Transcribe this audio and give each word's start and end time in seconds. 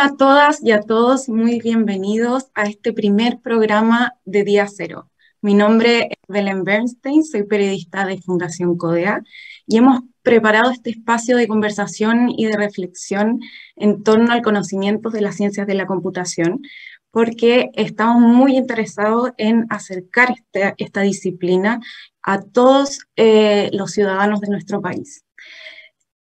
Hola 0.00 0.12
a 0.12 0.16
todas 0.16 0.62
y 0.62 0.70
a 0.70 0.80
todos, 0.80 1.28
muy 1.28 1.60
bienvenidos 1.60 2.46
a 2.54 2.64
este 2.64 2.94
primer 2.94 3.38
programa 3.40 4.14
de 4.24 4.44
Día 4.44 4.66
Cero. 4.66 5.10
Mi 5.42 5.52
nombre 5.52 6.08
es 6.12 6.16
Belén 6.26 6.64
Bernstein, 6.64 7.22
soy 7.22 7.42
periodista 7.42 8.06
de 8.06 8.16
Fundación 8.16 8.78
CODEA 8.78 9.22
y 9.66 9.76
hemos 9.76 10.00
preparado 10.22 10.70
este 10.70 10.88
espacio 10.88 11.36
de 11.36 11.46
conversación 11.46 12.30
y 12.30 12.46
de 12.46 12.56
reflexión 12.56 13.40
en 13.76 14.02
torno 14.02 14.32
al 14.32 14.40
conocimiento 14.40 15.10
de 15.10 15.20
las 15.20 15.36
ciencias 15.36 15.66
de 15.66 15.74
la 15.74 15.84
computación, 15.84 16.62
porque 17.10 17.70
estamos 17.74 18.22
muy 18.22 18.56
interesados 18.56 19.32
en 19.36 19.66
acercar 19.68 20.34
esta, 20.78 21.02
disciplina 21.02 21.78
a 22.22 22.40
todos 22.40 23.00
eh, 23.16 23.68
los 23.74 23.90
ciudadanos 23.90 24.40
de 24.40 24.48
nuestro 24.48 24.80
país. 24.80 25.26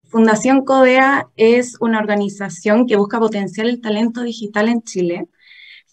Fundación 0.10 0.66
CODEA 0.66 1.30
es 1.36 1.78
una 1.80 2.00
organización 2.00 2.88
que 2.88 2.96
busca 2.96 3.20
potenciar 3.20 3.68
el 3.68 3.80
talento 3.80 4.24
digital 4.24 4.68
en 4.68 4.82
Chile 4.82 5.28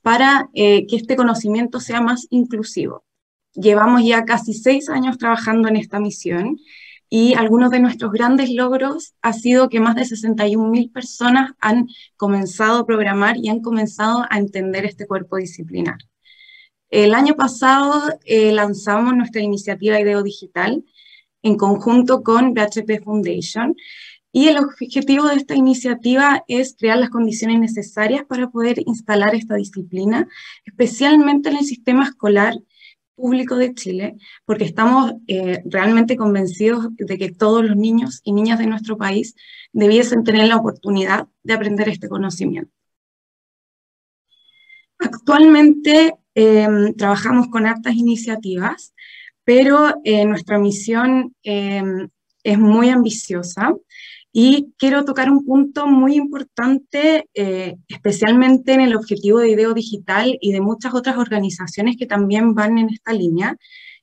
para 0.03 0.49
eh, 0.55 0.87
que 0.87 0.97
este 0.97 1.17
conocimiento 1.17 1.81
sea 1.81 2.01
más 2.01 2.27
inclusivo. 2.31 3.05
Llevamos 3.53 4.05
ya 4.05 4.25
casi 4.25 4.55
seis 4.55 4.89
años 4.89 5.19
trabajando 5.19 5.69
en 5.69 5.77
esta 5.77 6.01
misión 6.01 6.59
y 7.11 7.35
algunos 7.35 7.71
de 7.71 7.81
nuestros 7.81 8.11
grandes 8.11 8.51
logros 8.51 9.15
ha 9.21 9.35
sido 9.35 9.69
que 9.69 9.81
más 9.81 9.95
de 9.97 10.03
61.000 10.03 10.93
personas 10.93 11.53
han 11.61 11.87
comenzado 12.17 12.79
a 12.79 12.87
programar 12.87 13.37
y 13.37 13.51
han 13.51 13.61
comenzado 13.61 14.25
a 14.31 14.39
entender 14.39 14.87
este 14.87 15.07
cuerpo 15.07 15.37
disciplinar. 15.37 15.99
El 16.89 17.15
año 17.15 17.35
pasado 17.35 18.19
eh, 18.25 18.51
lanzamos 18.53 19.15
nuestra 19.15 19.43
iniciativa 19.43 20.01
IDEO 20.01 20.23
Digital, 20.23 20.85
en 21.47 21.57
conjunto 21.57 22.23
con 22.23 22.55
BHP 22.55 23.03
Foundation. 23.05 23.77
Y 24.37 24.49
el 24.49 24.59
objetivo 24.59 25.29
de 25.29 25.37
esta 25.37 25.55
iniciativa 25.55 26.45
es 26.47 26.77
crear 26.79 26.99
las 26.99 27.09
condiciones 27.09 27.59
necesarias 27.59 28.27
para 28.27 28.51
poder 28.51 28.83
instalar 28.85 29.35
esta 29.35 29.55
disciplina, 29.55 30.29
especialmente 30.67 31.49
en 31.49 31.57
el 31.57 31.65
sistema 31.65 32.05
escolar 32.05 32.55
público 33.15 33.57
de 33.57 33.73
Chile, 33.73 34.17
porque 34.45 34.65
estamos 34.65 35.15
eh, 35.27 35.63
realmente 35.65 36.19
convencidos 36.19 36.89
de 36.99 37.17
que 37.17 37.33
todos 37.33 37.65
los 37.65 37.77
niños 37.77 38.21
y 38.25 38.35
niñas 38.35 38.59
de 38.59 38.67
nuestro 38.67 38.99
país 38.99 39.35
debiesen 39.73 40.23
tener 40.23 40.49
la 40.49 40.57
oportunidad 40.57 41.29
de 41.43 41.55
aprender 41.55 41.89
este 41.89 42.11
conocimiento. 42.11 42.71
Actualmente 44.99 46.13
em, 46.35 46.93
trabajamos 46.93 47.49
con 47.49 47.65
hartas 47.65 47.95
iniciativas 47.95 48.93
pero 49.45 49.95
eh, 50.03 50.27
nuestra 50.27 50.59
misión 50.59 51.35
em, 51.45 52.09
es 52.43 52.59
muy 52.59 52.91
ambiciosa 52.91 53.73
y 54.39 54.75
quiero 54.77 55.07
tocar 55.07 55.31
un 55.31 55.47
punto 55.47 55.87
muy 55.87 56.15
importante, 56.15 57.27
eh, 57.33 57.77
especialmente 57.89 58.75
en 58.75 58.83
el 58.83 58.95
objetivo 58.95 59.39
de 59.39 59.53
IDEO 59.53 59.73
Digital 59.73 60.37
y 60.43 60.53
de 60.53 60.61
muchas 60.61 60.93
otras 60.93 61.17
organizaciones 61.17 61.97
que 61.97 62.05
también 62.05 62.55
van 62.55 62.77
en 62.77 62.91
esta 62.91 63.15
línea, 63.15 63.57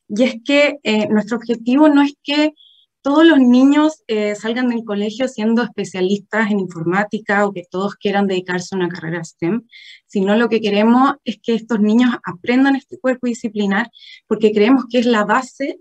y 0.07 0.23
es 0.23 0.37
que 0.43 0.79
eh, 0.81 1.07
nuestro 1.09 1.37
objetivo 1.37 1.87
no 1.87 2.01
es 2.01 2.15
que 2.23 2.55
todos 3.03 3.23
los 3.23 3.37
niños 3.37 4.01
eh, 4.07 4.33
salgan 4.33 4.69
del 4.69 4.83
colegio 4.83 5.27
siendo 5.27 5.61
especialistas 5.61 6.49
en 6.49 6.61
informática 6.61 7.45
o 7.45 7.53
que 7.53 7.65
todos 7.69 7.93
quieran 7.93 8.25
dedicarse 8.25 8.73
a 8.73 8.79
una 8.79 8.89
carrera 8.89 9.23
STEM, 9.23 9.67
sino 10.07 10.35
lo 10.35 10.49
que 10.49 10.61
queremos 10.61 11.13
es 11.25 11.37
que 11.43 11.53
estos 11.53 11.79
niños 11.79 12.09
aprendan 12.25 12.75
este 12.75 12.97
cuerpo 12.97 13.27
disciplinar 13.27 13.91
porque 14.25 14.51
creemos 14.51 14.85
que 14.89 14.97
es 14.97 15.05
la 15.05 15.25
base 15.25 15.77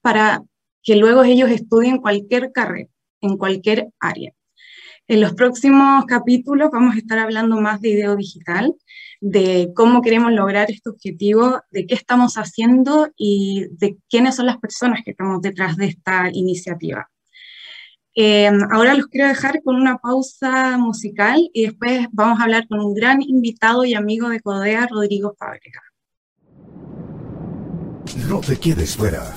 para 0.00 0.44
que 0.84 0.94
luego 0.94 1.24
ellos 1.24 1.50
estudien 1.50 1.98
cualquier 1.98 2.52
carrera, 2.52 2.88
en 3.20 3.36
cualquier 3.36 3.88
área. 4.00 4.32
En 5.08 5.20
los 5.20 5.34
próximos 5.34 6.04
capítulos 6.06 6.70
vamos 6.72 6.96
a 6.96 6.98
estar 6.98 7.18
hablando 7.18 7.60
más 7.60 7.80
de 7.80 7.90
IDEO 7.90 8.16
digital, 8.16 8.74
de 9.20 9.70
cómo 9.74 10.02
queremos 10.02 10.32
lograr 10.32 10.70
este 10.70 10.90
objetivo, 10.90 11.60
de 11.70 11.86
qué 11.86 11.94
estamos 11.94 12.34
haciendo 12.34 13.12
y 13.16 13.66
de 13.70 13.98
quiénes 14.10 14.34
son 14.34 14.46
las 14.46 14.58
personas 14.58 15.02
que 15.04 15.12
estamos 15.12 15.40
detrás 15.42 15.76
de 15.76 15.86
esta 15.86 16.28
iniciativa. 16.32 17.08
Eh, 18.16 18.50
ahora 18.72 18.94
los 18.94 19.06
quiero 19.06 19.28
dejar 19.28 19.62
con 19.62 19.76
una 19.76 19.98
pausa 19.98 20.76
musical 20.78 21.50
y 21.52 21.66
después 21.66 22.08
vamos 22.12 22.40
a 22.40 22.44
hablar 22.44 22.66
con 22.66 22.80
un 22.80 22.94
gran 22.94 23.22
invitado 23.22 23.84
y 23.84 23.94
amigo 23.94 24.28
de 24.28 24.40
Codea, 24.40 24.88
Rodrigo 24.90 25.36
Fábrega. 25.38 25.82
No 28.28 28.40
te 28.40 28.56
quedes 28.58 28.96
fuera. 28.96 29.36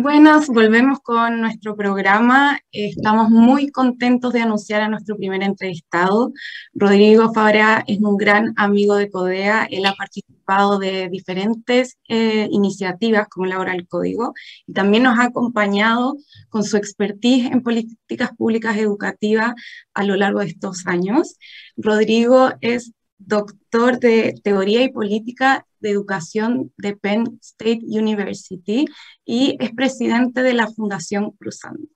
Buenas, 0.00 0.46
volvemos 0.46 1.00
con 1.00 1.40
nuestro 1.40 1.74
programa. 1.74 2.60
Estamos 2.70 3.30
muy 3.30 3.68
contentos 3.72 4.32
de 4.32 4.40
anunciar 4.40 4.80
a 4.80 4.88
nuestro 4.88 5.16
primer 5.16 5.42
entrevistado. 5.42 6.32
Rodrigo 6.72 7.34
Fabra 7.34 7.82
es 7.84 7.98
un 7.98 8.16
gran 8.16 8.54
amigo 8.56 8.94
de 8.94 9.10
CODEA. 9.10 9.66
Él 9.68 9.86
ha 9.86 9.94
participado 9.94 10.78
de 10.78 11.08
diferentes 11.08 11.98
eh, 12.08 12.46
iniciativas 12.52 13.26
como 13.28 13.46
Laboral 13.46 13.80
el 13.80 13.88
Código 13.88 14.34
y 14.68 14.72
también 14.72 15.02
nos 15.02 15.18
ha 15.18 15.24
acompañado 15.24 16.14
con 16.48 16.62
su 16.62 16.76
expertise 16.76 17.46
en 17.50 17.64
políticas 17.64 18.30
públicas 18.36 18.76
educativas 18.76 19.54
a 19.94 20.04
lo 20.04 20.14
largo 20.14 20.38
de 20.38 20.46
estos 20.46 20.86
años. 20.86 21.38
Rodrigo 21.76 22.52
es 22.60 22.92
doctor 23.18 23.98
de 23.98 24.34
Teoría 24.42 24.82
y 24.82 24.92
Política 24.92 25.66
de 25.80 25.90
Educación 25.90 26.72
de 26.76 26.96
Penn 26.96 27.38
State 27.42 27.80
University 27.82 28.86
y 29.24 29.56
es 29.60 29.72
presidente 29.72 30.42
de 30.42 30.54
la 30.54 30.68
Fundación 30.68 31.32
Cruzando. 31.32 31.88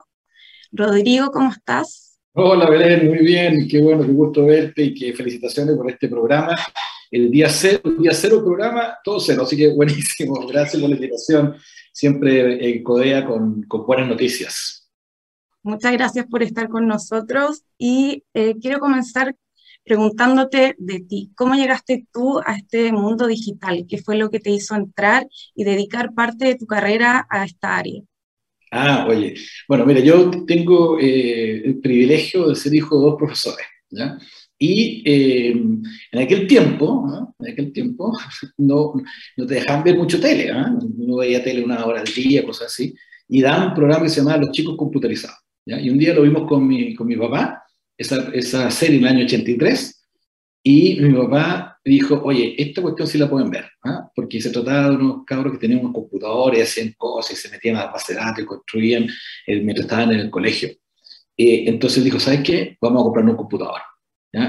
Rodrigo, 0.71 1.31
¿cómo 1.31 1.51
estás? 1.51 2.19
Hola 2.35 2.69
Belén, 2.69 3.09
muy 3.09 3.19
bien, 3.19 3.69
qué 3.69 3.81
bueno, 3.81 4.05
qué 4.05 4.13
gusto 4.13 4.47
verte 4.47 4.83
y 4.85 4.95
qué 4.95 5.13
felicitaciones 5.13 5.77
por 5.77 5.91
este 5.91 6.09
programa. 6.09 6.57
El 7.11 7.31
día 7.31 7.51
cero, 7.51 7.81
el 7.85 7.99
día 7.99 8.15
cero 8.15 8.43
programa, 8.43 8.97
todo 9.05 9.21
cero, 9.21 9.43
así 9.43 9.55
que 9.57 9.69
buenísimo, 9.69 10.47
gracias 10.47 10.81
por 10.81 10.89
la 10.89 10.97
invitación, 10.97 11.57
siempre 11.93 12.71
en 12.71 12.83
CODEA 12.83 13.27
con, 13.27 13.63
con 13.65 13.87
buenas 13.87 14.09
noticias. 14.09 14.91
Muchas 15.63 15.93
gracias 15.93 16.27
por 16.27 16.43
estar 16.43 16.69
con 16.69 16.87
nosotros 16.89 17.65
y 17.79 18.25
eh, 18.33 18.57
quiero 18.61 18.81
comenzar 18.81 19.37
preguntándote 19.85 20.75
de 20.79 21.01
ti, 21.01 21.33
¿cómo 21.35 21.55
llegaste 21.55 22.07
tú 22.13 22.41
a 22.45 22.57
este 22.57 22.93
mundo 22.93 23.27
digital? 23.27 23.87
¿Qué 23.89 23.99
fue 23.99 24.17
lo 24.17 24.31
que 24.31 24.41
te 24.41 24.51
hizo 24.51 24.75
entrar 24.75 25.27
y 25.55 25.65
dedicar 25.65 26.15
parte 26.15 26.47
de 26.47 26.55
tu 26.57 26.67
carrera 26.67 27.27
a 27.31 27.45
esta 27.45 27.77
área? 27.77 28.03
Ah, 28.71 29.07
oye, 29.09 29.35
bueno, 29.69 29.85
mira, 29.85 30.01
yo 30.01 30.31
tengo 30.47 30.99
eh, 30.99 31.63
el 31.65 31.81
privilegio 31.81 32.49
de 32.49 32.57
ser 32.57 32.75
hijo 32.75 32.97
de 32.99 33.05
dos 33.05 33.17
profesores, 33.19 33.67
¿ya? 33.91 34.19
Y 34.59 35.03
eh, 35.05 35.51
en 35.51 36.19
aquel 36.19 36.47
tiempo, 36.47 37.35
en 37.41 37.53
aquel 37.53 37.73
tiempo, 37.73 38.17
no, 38.59 38.95
no 39.37 39.47
te 39.47 39.55
dejaban 39.55 39.85
ver 39.85 39.99
mucho 39.99 40.21
tele, 40.21 40.49
¿eh? 40.49 40.55
uno 40.99 41.17
veía 41.17 41.43
tele 41.43 41.65
una 41.65 41.85
hora 41.85 42.01
al 42.01 42.07
día, 42.07 42.45
cosas 42.45 42.69
así, 42.69 42.95
y 43.29 43.43
daban 43.43 43.69
un 43.69 43.75
programa 43.75 44.05
que 44.05 44.11
se 44.11 44.21
llamaba 44.21 44.39
Los 44.39 44.53
Chicos 44.53 44.77
Computarizados. 44.77 45.39
¿ya? 45.67 45.81
Y 45.81 45.91
un 45.91 45.99
día 45.99 46.15
lo 46.15 46.23
vimos 46.23 46.49
con 46.49 46.67
mi, 46.67 46.95
con 46.95 47.09
mi 47.09 47.17
papá, 47.17 47.62
esa, 47.97 48.31
esa 48.33 48.71
serie 48.71 48.99
en 48.99 49.05
el 49.05 49.11
año 49.11 49.25
83 49.25 50.03
y 50.65 51.01
mi 51.01 51.13
papá 51.15 51.81
dijo, 51.85 52.21
oye, 52.25 52.55
esta 52.57 52.81
cuestión 52.83 53.09
sí 53.09 53.19
la 53.19 53.29
pueden 53.29 53.51
ver, 53.51 53.69
¿ah? 53.85 54.09
porque 54.15 54.41
se 54.41 54.51
trataba 54.51 54.91
de 54.91 54.97
unos 54.97 55.25
cabros 55.27 55.55
que 55.55 55.59
tenían 55.59 55.81
unos 55.81 55.93
computadores, 55.93 56.63
hacían 56.63 56.95
cosas 56.97 57.33
y 57.33 57.37
se 57.37 57.51
metían 57.51 57.77
a 57.77 57.87
la 57.87 57.93
base 57.93 58.15
de 58.15 58.21
datos 58.21 58.45
construían 58.45 59.09
mientras 59.47 59.87
estaban 59.87 60.13
en 60.13 60.21
el 60.21 60.31
colegio. 60.31 60.69
Eh, 61.37 61.65
entonces 61.67 62.05
dijo, 62.05 62.21
¿sabes 62.21 62.43
qué? 62.43 62.77
Vamos 62.81 63.01
a 63.01 63.05
comprar 63.05 63.25
un 63.25 63.37
computador. 63.37 63.81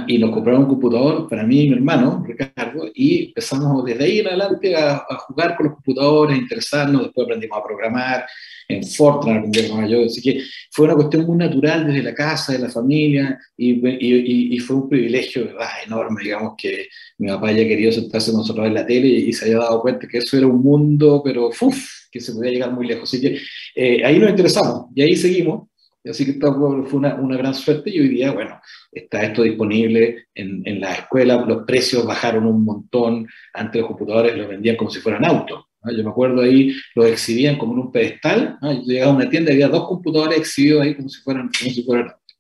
Y 0.08 0.18
nos 0.18 0.32
compraron 0.32 0.62
un 0.64 0.70
computador 0.70 1.28
para 1.28 1.44
mí 1.44 1.64
y 1.64 1.70
mi 1.70 1.76
hermano, 1.76 2.24
Ricardo, 2.26 2.90
y 2.94 3.26
empezamos 3.26 3.84
desde 3.84 4.06
ahí 4.06 4.20
en 4.20 4.28
adelante 4.28 4.76
a, 4.78 5.04
jugar 5.28 5.58
con 5.58 5.66
los 5.66 5.76
computadores, 5.76 6.38
a 6.38 6.42
interesarnos, 6.42 7.04
después 7.04 7.26
aprendimos 7.26 7.58
a 7.58 7.64
programar, 7.64 8.26
en 8.70 8.82
Fortran 8.86 9.40
aprendimos 9.40 9.90
yo, 9.90 10.06
así 10.06 10.22
que 10.22 10.42
fue 10.72 10.86
una 10.86 10.96
cuestión 10.96 11.26
muy 11.26 11.36
natural 11.36 11.86
desde 11.86 12.02
la 12.02 12.14
casa, 12.14 12.54
de 12.54 12.60
la 12.60 12.70
familia, 12.70 13.38
y, 13.58 14.56
y, 14.56 14.58
fue 14.60 14.78
un 14.78 14.90
privilegio 14.90 15.50
enorme, 15.86 16.24
digamos, 16.24 16.54
que 16.58 16.88
mi 17.18 17.28
papá 17.28 17.50
haya 17.50 17.68
querido 17.68 17.92
sentarse 17.92 18.32
con 18.32 18.40
nosotros 18.40 18.66
en 18.66 18.76
la 18.76 18.86
tele 18.86 19.08
y, 19.08 19.34
se 19.34 19.46
haya 19.46 19.58
dado 19.58 19.82
cuenta 19.82 20.08
que 20.08 20.20
eso 20.20 20.38
era 20.38 20.48
un 20.48 20.62
mundo, 20.62 21.22
pero 21.26 21.50
¡uf! 21.50 22.08
que 22.10 22.22
se 22.22 22.32
podía 22.32 22.52
llegar 22.52 22.72
muy 22.72 22.88
lejos. 22.88 23.10
Así 23.10 23.20
que 23.20 23.38
eh, 23.76 24.06
ahí 24.06 24.18
nos 24.18 24.30
interesamos, 24.30 24.86
y 24.96 25.02
ahí 25.02 25.16
seguimos, 25.18 25.68
Así 26.10 26.26
que 26.26 26.34
fue 26.40 27.00
una, 27.00 27.16
una, 27.16 27.38
gran 27.38 27.54
suerte 27.54 27.90
y 27.90 28.00
hoy 28.00 28.10
día, 28.10 28.32
bueno, 28.32 28.60
está 28.92 29.24
esto 29.24 29.44
disponible 29.44 30.28
en, 30.36 30.62
en 30.66 30.82
la 30.82 30.94
escuela, 30.96 31.46
los 31.46 31.64
precios 31.66 32.06
bajaron 32.06 32.46
un 32.46 32.66
montón, 32.66 33.28
antes 33.54 33.80
los 33.82 33.88
computadores 33.88 34.38
los 34.38 34.50
vendían 34.50 34.76
como 34.76 34.90
si 34.90 35.00
fueran 35.00 35.24
autos. 35.24 35.66
Yo 35.86 36.04
me 36.04 36.10
acuerdo 36.10 36.42
ahí, 36.42 36.74
los 36.96 37.06
exhibían 37.06 37.58
como 37.58 37.74
en 37.74 37.80
un 37.80 37.92
pedestal, 37.92 38.58
yo 38.62 38.82
llegaba 38.84 39.14
a 39.14 39.16
una 39.16 39.30
tienda 39.30 39.52
y 39.52 39.56
había 39.56 39.70
dos 39.70 39.88
computadores 39.88 40.40
exhibidos 40.40 40.82
ahí 40.82 40.96
como 40.96 41.10
si 41.10 41.22
fueran, 41.22 41.50
como 41.58 41.72
si 41.72 41.84
fueran 41.84 42.08
autos. 42.08 42.38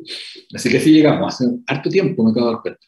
Así 0.53 0.69
que 0.69 0.77
así 0.77 0.91
llegamos, 0.91 1.33
hace 1.33 1.45
harto 1.67 1.89
tiempo 1.89 2.23
me 2.23 2.31
acabo 2.31 2.47
de 2.47 2.53
dar 2.53 2.61
cuenta. 2.61 2.87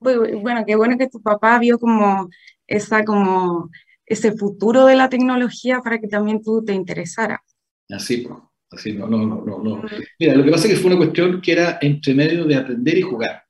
Bueno, 0.00 0.64
qué 0.66 0.76
bueno 0.76 0.98
que 0.98 1.08
tu 1.08 1.22
papá 1.22 1.58
vio 1.58 1.78
como 1.78 2.28
esa 2.66 3.04
como 3.04 3.70
ese 4.06 4.32
futuro 4.32 4.84
de 4.86 4.96
la 4.96 5.08
tecnología 5.08 5.80
para 5.82 5.98
que 5.98 6.08
también 6.08 6.42
tú 6.42 6.62
te 6.62 6.74
interesara. 6.74 7.42
Así, 7.88 8.18
pues. 8.18 8.38
Así, 8.70 8.92
no, 8.92 9.06
no, 9.06 9.24
no, 9.24 9.44
no, 9.44 9.82
Mira, 10.18 10.34
lo 10.34 10.44
que 10.44 10.50
pasa 10.50 10.66
es 10.66 10.74
que 10.74 10.80
fue 10.80 10.90
una 10.90 10.98
cuestión 10.98 11.40
que 11.40 11.52
era 11.52 11.78
entre 11.80 12.14
medio 12.14 12.44
de 12.44 12.56
aprender 12.56 12.98
y 12.98 13.02
jugar, 13.02 13.44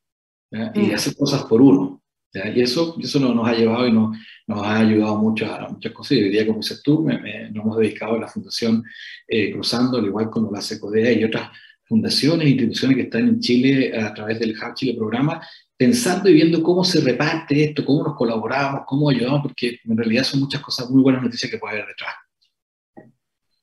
y 0.50 0.80
mm. 0.80 0.94
hacer 0.94 1.14
cosas 1.16 1.44
por 1.44 1.62
uno. 1.62 2.02
Y 2.34 2.60
eso, 2.60 2.96
eso 3.00 3.20
nos, 3.20 3.48
ha 3.48 3.54
llevado 3.54 3.86
y 3.86 3.92
nos, 3.92 4.16
nos 4.48 4.62
ha 4.62 4.80
ayudado 4.80 5.16
mucho 5.18 5.46
a 5.46 5.68
muchas 5.68 5.92
cosas. 5.92 6.12
Y 6.18 6.24
hoy 6.24 6.30
día, 6.30 6.46
como 6.46 6.58
dices 6.58 6.82
tú, 6.82 7.06
nos 7.06 7.20
hemos 7.24 7.78
dedicado 7.78 8.14
a 8.14 8.20
la 8.20 8.28
Fundación 8.28 8.82
eh, 9.28 9.52
Cruzando, 9.52 9.98
al 9.98 10.06
igual 10.06 10.30
como 10.30 10.50
la 10.50 10.60
SECODEA 10.60 11.12
y 11.12 11.24
otras 11.24 11.50
fundaciones 11.84 12.46
e 12.46 12.50
instituciones 12.50 12.96
que 12.96 13.02
están 13.04 13.28
en 13.28 13.40
Chile 13.40 13.96
a 13.96 14.12
través 14.12 14.40
del 14.40 14.50
Hub 14.50 14.74
Chile 14.74 14.94
Programa, 14.96 15.40
pensando 15.76 16.28
y 16.28 16.34
viendo 16.34 16.62
cómo 16.62 16.82
se 16.82 17.00
reparte 17.00 17.64
esto, 17.64 17.84
cómo 17.84 18.02
nos 18.02 18.16
colaboramos, 18.16 18.80
cómo 18.86 19.10
ayudamos, 19.10 19.42
porque 19.42 19.78
en 19.84 19.96
realidad 19.96 20.24
son 20.24 20.40
muchas 20.40 20.60
cosas, 20.60 20.90
muy 20.90 21.02
buenas 21.02 21.22
noticias 21.22 21.50
que 21.50 21.58
puede 21.58 21.74
haber 21.74 21.88
detrás. 21.88 22.14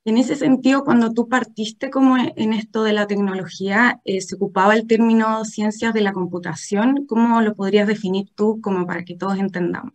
En 0.05 0.17
ese 0.17 0.35
sentido, 0.35 0.83
cuando 0.83 1.11
tú 1.11 1.27
partiste 1.27 1.89
como 1.89 2.15
en 2.17 2.53
esto 2.53 2.83
de 2.83 2.93
la 2.93 3.07
tecnología, 3.07 3.99
eh, 4.05 4.21
se 4.21 4.35
ocupaba 4.35 4.75
el 4.75 4.85
término 4.85 5.43
ciencias 5.43 5.91
de 5.93 6.01
la 6.01 6.13
computación. 6.13 7.07
¿Cómo 7.07 7.41
lo 7.41 7.55
podrías 7.55 7.87
definir 7.87 8.29
tú 8.35 8.61
como 8.61 8.85
para 8.85 9.03
que 9.05 9.15
todos 9.15 9.39
entendamos? 9.39 9.93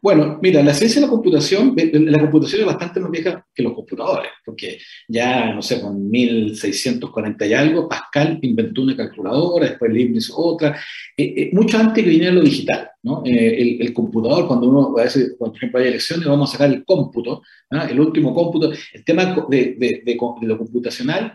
Bueno, 0.00 0.38
mira, 0.40 0.62
la 0.62 0.74
ciencia 0.74 1.00
de 1.00 1.06
la 1.06 1.10
computación, 1.10 1.74
la 1.76 2.20
computación 2.20 2.60
es 2.60 2.66
bastante 2.66 3.00
más 3.00 3.10
vieja 3.10 3.44
que 3.52 3.64
los 3.64 3.72
computadores, 3.72 4.30
porque 4.44 4.78
ya, 5.08 5.52
no 5.52 5.60
sé, 5.60 5.80
con 5.80 6.08
1640 6.08 7.46
y 7.46 7.52
algo, 7.52 7.88
Pascal 7.88 8.38
inventó 8.42 8.82
una 8.82 8.96
calculadora, 8.96 9.70
después 9.70 9.92
Leibniz 9.92 10.30
otra, 10.34 10.78
eh, 11.16 11.34
eh, 11.36 11.50
mucho 11.52 11.78
antes 11.78 12.04
que 12.04 12.10
viniera 12.10 12.32
lo 12.32 12.42
digital, 12.42 12.90
¿no? 13.02 13.22
Eh, 13.24 13.78
el, 13.80 13.92
computador, 13.92 14.46
cuando 14.46 14.68
uno, 14.68 14.98
a 14.98 15.02
veces, 15.02 15.34
por 15.36 15.54
ejemplo, 15.56 15.80
hay 15.80 15.88
elecciones, 15.88 16.28
vamos 16.28 16.50
a 16.50 16.52
sacar 16.52 16.72
el 16.72 16.84
cómputo, 16.84 17.42
el 17.70 17.98
último 17.98 18.32
cómputo, 18.32 18.72
el 18.92 19.04
tema 19.04 19.24
de 19.48 20.16
lo 20.42 20.58
computacional 20.58 21.34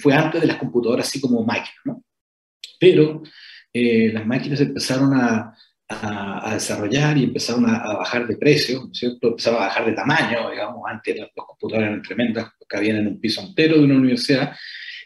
fue 0.00 0.14
antes 0.14 0.40
de 0.40 0.46
las 0.46 0.56
computadoras 0.56 1.06
así 1.06 1.20
como 1.20 1.44
máquinas, 1.44 1.80
¿no? 1.84 2.02
Pero 2.78 3.22
las 3.72 4.26
máquinas 4.26 4.60
empezaron 4.60 5.14
a 5.14 5.54
a, 5.90 6.54
desarrollar 6.54 7.18
y 7.18 7.24
empezaron 7.24 7.68
a, 7.68 7.82
bajar 7.94 8.26
de 8.26 8.36
precio, 8.36 8.88
¿cierto? 8.92 9.28
Empezaron 9.28 9.60
a 9.60 9.66
bajar 9.66 9.86
de 9.86 9.92
tamaño, 9.92 10.50
digamos, 10.50 10.82
antes 10.88 11.18
los, 11.18 11.30
computadores 11.34 11.90
eran 11.90 12.02
tremendos, 12.02 12.46
cabían 12.68 12.98
en 12.98 13.08
un 13.08 13.20
piso 13.20 13.40
entero 13.42 13.76
de 13.76 13.84
una 13.84 13.96
universidad, 13.96 14.52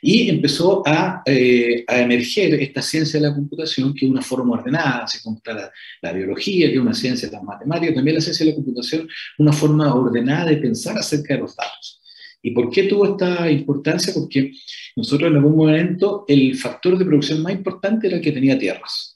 y 0.02 0.28
empezó 0.28 0.82
a, 0.86 1.22
eh, 1.24 1.82
a, 1.88 2.00
emerger 2.00 2.54
esta 2.54 2.82
ciencia 2.82 3.18
de 3.18 3.26
la 3.26 3.34
computación, 3.34 3.94
que 3.94 4.04
es 4.04 4.10
una 4.10 4.20
forma 4.20 4.54
ordenada, 4.58 5.04
así 5.04 5.22
como 5.22 5.38
está 5.38 5.72
la, 6.02 6.12
biología, 6.12 6.68
que 6.68 6.74
es 6.74 6.80
una 6.80 6.92
ciencia 6.92 7.30
las 7.32 7.42
matemáticas, 7.42 7.94
también 7.94 8.16
la 8.16 8.20
ciencia 8.20 8.44
de 8.44 8.52
la 8.52 8.56
computación, 8.56 9.08
una 9.38 9.52
forma 9.52 9.94
ordenada 9.94 10.50
de 10.50 10.58
pensar 10.58 10.98
acerca 10.98 11.34
de 11.34 11.40
los 11.40 11.56
datos. 11.56 12.02
¿Y 12.42 12.50
por 12.50 12.68
qué 12.68 12.82
tuvo 12.82 13.12
esta 13.12 13.50
importancia? 13.50 14.12
Porque 14.12 14.52
nosotros 14.96 15.30
en 15.30 15.36
algún 15.36 15.56
momento 15.56 16.26
el 16.28 16.54
factor 16.56 16.98
de 16.98 17.06
producción 17.06 17.42
más 17.42 17.54
importante 17.54 18.06
era 18.06 18.16
el 18.16 18.22
que 18.22 18.32
tenía 18.32 18.58
tierras. 18.58 19.13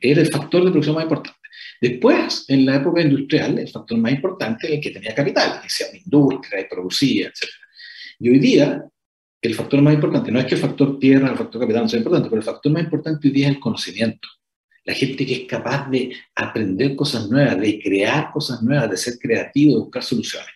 Era 0.00 0.20
el 0.20 0.28
factor 0.28 0.64
de 0.64 0.70
producción 0.70 0.94
más 0.94 1.04
importante. 1.04 1.38
Después, 1.80 2.44
en 2.48 2.66
la 2.66 2.76
época 2.76 3.00
industrial, 3.00 3.58
el 3.58 3.68
factor 3.68 3.98
más 3.98 4.12
importante 4.12 4.66
era 4.66 4.76
el 4.76 4.82
que 4.82 4.90
tenía 4.90 5.14
capital, 5.14 5.60
que 5.62 5.68
sea 5.68 5.88
una 5.88 5.98
industria 5.98 6.60
y 6.60 6.64
producía, 6.64 7.26
etc. 7.28 7.48
Y 8.20 8.30
hoy 8.30 8.38
día, 8.38 8.84
el 9.40 9.54
factor 9.54 9.82
más 9.82 9.94
importante, 9.94 10.30
no 10.30 10.38
es 10.38 10.46
que 10.46 10.54
el 10.54 10.60
factor 10.60 10.98
tierra, 10.98 11.30
el 11.30 11.36
factor 11.36 11.60
capital 11.60 11.82
no 11.82 11.88
sea 11.88 11.98
importante, 11.98 12.28
pero 12.28 12.40
el 12.40 12.46
factor 12.46 12.72
más 12.72 12.84
importante 12.84 13.28
hoy 13.28 13.34
día 13.34 13.48
es 13.48 13.54
el 13.54 13.60
conocimiento. 13.60 14.28
La 14.84 14.94
gente 14.94 15.24
que 15.24 15.32
es 15.34 15.48
capaz 15.48 15.88
de 15.90 16.14
aprender 16.34 16.94
cosas 16.94 17.28
nuevas, 17.30 17.58
de 17.58 17.80
crear 17.80 18.30
cosas 18.32 18.62
nuevas, 18.62 18.90
de 18.90 18.96
ser 18.96 19.18
creativo, 19.18 19.74
de 19.74 19.80
buscar 19.80 20.02
soluciones. 20.02 20.50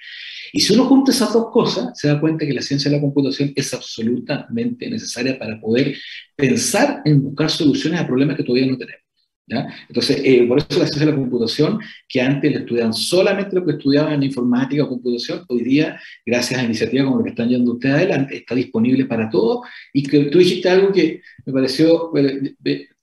Y 0.53 0.61
si 0.61 0.75
uno 0.75 0.85
junta 0.85 1.13
esas 1.13 1.33
dos 1.33 1.51
cosas, 1.51 1.99
se 1.99 2.09
da 2.09 2.21
cuenta 2.21 2.47
que 2.47 2.53
la 2.53 2.63
ciencia 2.63 2.91
de 2.91 2.97
la 2.97 3.03
computación 3.03 3.53
es 3.55 3.73
absolutamente 3.75 4.89
necesaria 4.89 5.39
para 5.39 5.61
poder 5.61 5.97
pensar 6.37 7.03
en 7.05 7.23
buscar 7.23 7.51
soluciones 7.51 8.01
a 8.01 8.07
problemas 8.07 8.37
que 8.37 8.45
todavía 8.45 8.71
no 8.71 8.79
tenemos. 8.79 9.09
Entonces, 9.89 10.21
eh, 10.25 10.45
por 10.47 10.59
eso 10.59 10.67
la 10.71 10.87
ciencia 10.87 11.07
de 11.07 11.13
la 11.13 11.17
computación, 11.17 11.79
que 12.09 12.21
antes 12.21 12.53
le 12.53 12.59
estudiaban 12.59 12.93
solamente 12.93 13.57
lo 13.57 13.65
que 13.65 13.73
estudiaban 13.73 14.13
en 14.15 14.25
informática 14.25 14.85
o 14.85 14.89
computación, 14.89 15.45
hoy 15.49 15.63
día, 15.63 15.99
gracias 16.25 16.61
a 16.61 16.65
iniciativas 16.65 17.07
como 17.07 17.19
lo 17.19 17.25
que 17.25 17.31
están 17.31 17.49
yendo 17.49 17.73
ustedes 17.73 17.95
adelante, 17.95 18.37
está 18.37 18.55
disponible 18.55 19.07
para 19.07 19.31
todos. 19.31 19.67
Y 19.93 20.03
que 20.03 20.25
tú 20.25 20.39
dijiste 20.39 20.69
algo 20.69 20.93
que 20.93 21.23
me 21.47 21.53
pareció 21.53 22.11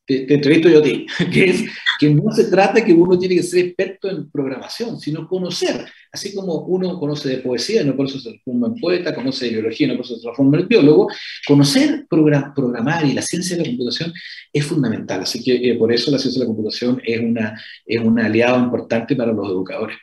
te, 0.05 0.33
entrevisto 0.33 0.69
yo 0.69 0.79
a 0.79 0.83
ti, 0.83 1.05
que 1.31 1.49
es 1.49 1.65
que 1.99 2.09
no 2.09 2.31
se 2.31 2.45
trata 2.45 2.83
que 2.83 2.93
uno 2.93 3.17
tiene 3.17 3.35
que 3.35 3.43
ser 3.43 3.65
experto 3.65 4.09
en 4.09 4.29
programación, 4.29 4.99
sino 4.99 5.27
conocer, 5.27 5.85
así 6.11 6.33
como 6.33 6.59
uno 6.65 6.99
conoce 6.99 7.29
de 7.29 7.37
poesía, 7.37 7.83
no 7.83 7.95
por 7.95 8.07
eso 8.07 8.19
se 8.19 8.29
transforma 8.29 8.67
en 8.67 8.75
poeta, 8.75 9.15
conoce 9.15 9.45
de 9.45 9.51
biología, 9.51 9.87
no 9.87 9.95
por 9.95 10.05
eso 10.05 10.15
se 10.15 10.21
transforma 10.21 10.59
en 10.59 10.67
biólogo, 10.67 11.07
conocer 11.47 12.05
programar 12.09 13.05
y 13.05 13.13
la 13.13 13.21
ciencia 13.21 13.55
de 13.55 13.63
la 13.63 13.69
computación 13.69 14.13
es 14.51 14.65
fundamental, 14.65 15.21
así 15.21 15.43
que 15.43 15.55
eh, 15.55 15.75
por 15.75 15.91
eso 15.91 16.11
la 16.11 16.19
ciencia 16.19 16.39
de 16.39 16.45
la 16.45 16.53
computación 16.53 17.01
es, 17.03 17.19
una, 17.21 17.61
es 17.85 18.01
un 18.01 18.19
aliado 18.19 18.59
importante 18.59 19.15
para 19.15 19.31
los 19.31 19.47
educadores. 19.47 19.97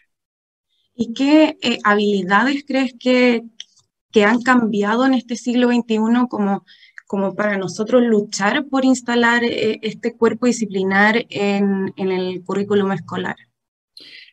¿Y 0.94 1.12
qué 1.14 1.56
eh, 1.62 1.78
habilidades 1.84 2.64
crees 2.66 2.94
que, 2.98 3.42
que 4.12 4.24
han 4.24 4.42
cambiado 4.42 5.06
en 5.06 5.14
este 5.14 5.36
siglo 5.36 5.68
XXI 5.68 5.96
como 6.28 6.64
como 7.12 7.34
para 7.34 7.58
nosotros 7.58 8.02
luchar 8.02 8.64
por 8.70 8.86
instalar 8.86 9.44
eh, 9.44 9.78
este 9.82 10.16
cuerpo 10.16 10.46
disciplinar 10.46 11.26
en, 11.28 11.92
en, 11.98 12.10
el 12.10 12.42
currículum 12.42 12.90
escolar? 12.92 13.36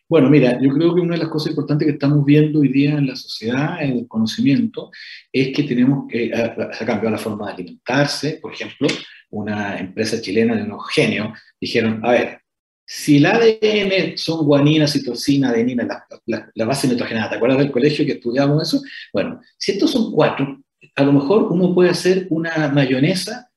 Bueno, 0.08 0.30
mira, 0.30 0.58
yo 0.62 0.70
creo 0.70 0.96
que 0.96 1.02
una 1.02 1.16
de 1.16 1.24
las 1.24 1.28
cosas 1.28 1.50
importantes 1.50 1.86
que 1.86 1.96
estamos 1.96 2.24
viendo 2.24 2.62
hoy 2.62 2.70
día 2.70 2.92
en 2.92 3.08
la 3.08 3.18
sociedad, 3.18 3.84
en 3.84 3.98
el 3.98 4.08
conocimiento, 4.08 4.92
es 5.30 5.54
que 5.54 5.64
tenemos 5.64 6.06
que, 6.10 6.32
se 6.32 6.84
ha 6.84 6.88
cambiado 6.88 7.10
la 7.10 7.18
forma 7.18 7.48
de 7.48 7.54
alimentarse. 7.56 8.40
Por 8.42 8.54
ejemplo, 8.54 8.88
una 9.32 9.78
empresa 9.78 10.22
chilena 10.22 10.56
de 10.56 10.64
unos 10.64 10.90
genios 10.90 11.38
dijeron, 11.60 12.00
a 12.06 12.12
ver, 12.12 12.40
si 12.86 13.18
el 13.18 13.26
ADN 13.26 14.18
son 14.18 14.46
guanina, 14.46 14.88
citosina, 14.88 15.50
adenina, 15.50 15.84
la, 15.84 16.06
la, 16.28 16.50
la 16.56 16.66
base 16.66 16.88
nitrogenada, 16.88 17.32
¿te 17.32 17.36
acuerdas 17.36 17.58
del 17.58 17.72
colegio 17.72 18.06
que 18.06 18.14
estudiábamos 18.14 18.74
eso? 18.74 18.82
Bueno, 19.12 19.42
si 19.58 19.74
estos 19.74 19.92
son 19.92 20.14
cuatro, 20.14 20.64
a 20.96 21.04
lo 21.04 21.14
mejor 21.14 21.52
uno 21.52 21.74
puede 21.74 21.90
hacer 21.90 22.28
una 22.30 22.70
mayonesa 22.70 23.50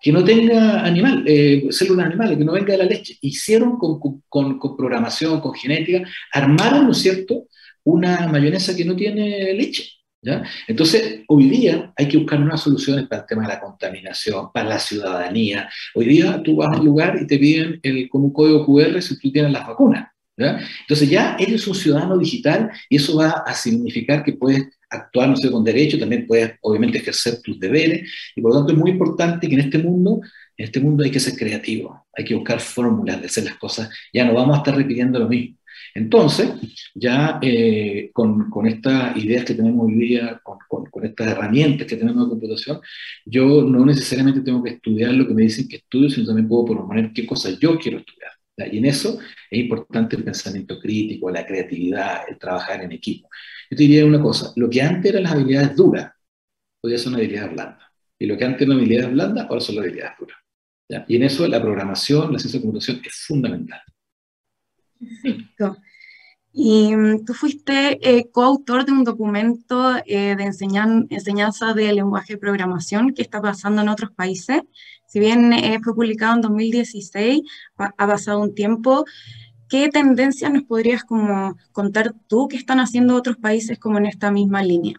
que 0.00 0.12
no 0.12 0.24
tenga 0.24 0.84
animal, 0.84 1.24
eh, 1.26 1.66
células 1.70 2.06
animales, 2.06 2.38
que 2.38 2.44
no 2.44 2.52
venga 2.52 2.72
de 2.72 2.78
la 2.78 2.84
leche. 2.84 3.18
Hicieron 3.20 3.78
con, 3.78 3.98
con, 4.28 4.58
con, 4.58 4.76
programación, 4.76 5.40
con 5.40 5.54
genética, 5.54 6.08
armaron, 6.32 6.86
¿no 6.86 6.92
es 6.92 6.98
cierto?, 6.98 7.46
una 7.84 8.28
mayonesa 8.28 8.76
que 8.76 8.84
no 8.84 8.94
tiene 8.94 9.54
leche. 9.54 9.84
¿ya? 10.22 10.44
Entonces, 10.68 11.22
hoy 11.26 11.48
día 11.48 11.92
hay 11.96 12.06
que 12.06 12.18
buscar 12.18 12.40
unas 12.40 12.60
soluciones 12.60 13.08
para 13.08 13.22
el 13.22 13.28
tema 13.28 13.42
de 13.42 13.48
la 13.48 13.60
contaminación, 13.60 14.52
para 14.52 14.68
la 14.68 14.78
ciudadanía. 14.78 15.68
Hoy 15.94 16.06
día 16.06 16.42
tú 16.44 16.56
vas 16.56 16.76
a 16.76 16.80
un 16.80 16.86
lugar 16.86 17.18
y 17.20 17.26
te 17.26 17.38
piden 17.38 17.80
el, 17.82 18.08
con 18.08 18.24
un 18.24 18.32
código 18.32 18.64
QR 18.66 19.02
si 19.02 19.18
tú 19.18 19.32
tienes 19.32 19.52
las 19.52 19.66
vacunas. 19.66 20.10
¿ya? 20.36 20.60
Entonces 20.82 21.08
ya 21.08 21.36
eres 21.38 21.66
un 21.66 21.74
ciudadano 21.74 22.18
digital 22.18 22.70
y 22.88 22.96
eso 22.96 23.16
va 23.16 23.30
a 23.44 23.54
significar 23.54 24.22
que 24.22 24.34
puedes 24.34 24.77
actuar, 24.90 25.28
no 25.28 25.36
sé, 25.36 25.50
con 25.50 25.64
derecho, 25.64 25.98
también 25.98 26.26
puedes 26.26 26.52
obviamente 26.62 26.98
ejercer 26.98 27.40
tus 27.42 27.58
deberes, 27.58 28.10
y 28.34 28.40
por 28.40 28.52
lo 28.52 28.58
tanto 28.58 28.72
es 28.72 28.78
muy 28.78 28.90
importante 28.90 29.48
que 29.48 29.54
en 29.54 29.60
este 29.60 29.78
mundo, 29.78 30.20
en 30.56 30.64
este 30.64 30.80
mundo 30.80 31.04
hay 31.04 31.10
que 31.10 31.20
ser 31.20 31.34
creativo, 31.34 32.06
hay 32.16 32.24
que 32.24 32.34
buscar 32.34 32.60
fórmulas 32.60 33.20
de 33.20 33.26
hacer 33.26 33.44
las 33.44 33.56
cosas, 33.56 33.90
ya 34.12 34.24
no 34.24 34.34
vamos 34.34 34.56
a 34.56 34.58
estar 34.58 34.76
repitiendo 34.76 35.18
lo 35.18 35.28
mismo. 35.28 35.56
Entonces, 35.94 36.50
ya 36.94 37.38
eh, 37.42 38.10
con, 38.12 38.50
con, 38.50 38.66
estas 38.66 39.16
ideas 39.16 39.44
que 39.44 39.54
tenemos 39.54 39.86
hoy 39.86 39.94
día, 39.94 40.40
con, 40.42 40.58
con, 40.68 41.04
estas 41.04 41.28
herramientas 41.28 41.86
que 41.86 41.96
tenemos 41.96 42.24
de 42.24 42.30
computación, 42.30 42.80
yo 43.24 43.62
no 43.62 43.84
necesariamente 43.84 44.42
tengo 44.42 44.62
que 44.62 44.70
estudiar 44.70 45.12
lo 45.12 45.26
que 45.26 45.34
me 45.34 45.42
dicen 45.42 45.68
que 45.68 45.76
estudio, 45.76 46.10
sino 46.10 46.26
también 46.26 46.48
puedo 46.48 46.66
proponer 46.66 47.12
qué 47.12 47.26
cosas 47.26 47.58
yo 47.58 47.78
quiero 47.78 47.98
estudiar. 47.98 48.37
Y 48.66 48.78
en 48.78 48.86
eso 48.86 49.18
es 49.50 49.58
importante 49.58 50.16
el 50.16 50.24
pensamiento 50.24 50.78
crítico, 50.80 51.30
la 51.30 51.46
creatividad, 51.46 52.22
el 52.28 52.38
trabajar 52.38 52.82
en 52.82 52.92
equipo. 52.92 53.28
Yo 53.70 53.76
te 53.76 53.82
diría 53.84 54.04
una 54.04 54.20
cosa, 54.20 54.52
lo 54.56 54.68
que 54.68 54.82
antes 54.82 55.10
eran 55.10 55.24
las 55.24 55.32
habilidades 55.32 55.76
duras, 55.76 56.12
hoy 56.82 56.92
ya 56.92 56.98
son 56.98 57.14
habilidades 57.14 57.52
blandas. 57.52 57.88
Y 58.18 58.26
lo 58.26 58.36
que 58.36 58.44
antes 58.44 58.62
eran 58.62 58.78
habilidades 58.78 59.12
blandas, 59.12 59.46
ahora 59.48 59.60
son 59.60 59.76
las 59.76 59.84
habilidades 59.84 60.18
duras. 60.18 60.38
Y 61.06 61.16
en 61.16 61.22
eso 61.22 61.46
la 61.46 61.60
programación, 61.60 62.32
la 62.32 62.38
ciencia 62.38 62.58
de 62.58 62.64
computación 62.64 63.00
es 63.04 63.14
fundamental. 63.26 63.80
Perfecto. 64.98 65.76
Y 66.52 66.94
mm, 66.94 67.24
tú 67.24 67.34
fuiste 67.34 67.98
eh, 68.02 68.30
coautor 68.30 68.84
de 68.84 68.92
un 68.92 69.04
documento 69.04 69.96
eh, 70.06 70.34
de 70.36 70.44
enseñanza 70.44 71.74
de 71.74 71.92
lenguaje 71.92 72.34
de 72.34 72.38
programación 72.38 73.14
que 73.14 73.22
está 73.22 73.40
pasando 73.40 73.82
en 73.82 73.88
otros 73.88 74.10
países. 74.10 74.62
Si 75.06 75.20
bien 75.20 75.52
eh, 75.52 75.78
fue 75.82 75.94
publicado 75.94 76.34
en 76.34 76.40
2016, 76.42 77.40
ha 77.76 78.06
pasado 78.06 78.40
un 78.40 78.54
tiempo. 78.54 79.04
¿Qué 79.68 79.88
tendencias 79.88 80.50
nos 80.50 80.64
podrías 80.64 81.04
como 81.04 81.56
contar 81.72 82.14
tú 82.26 82.48
que 82.48 82.56
están 82.56 82.80
haciendo 82.80 83.14
otros 83.14 83.36
países 83.36 83.78
como 83.78 83.98
en 83.98 84.06
esta 84.06 84.30
misma 84.30 84.62
línea? 84.62 84.94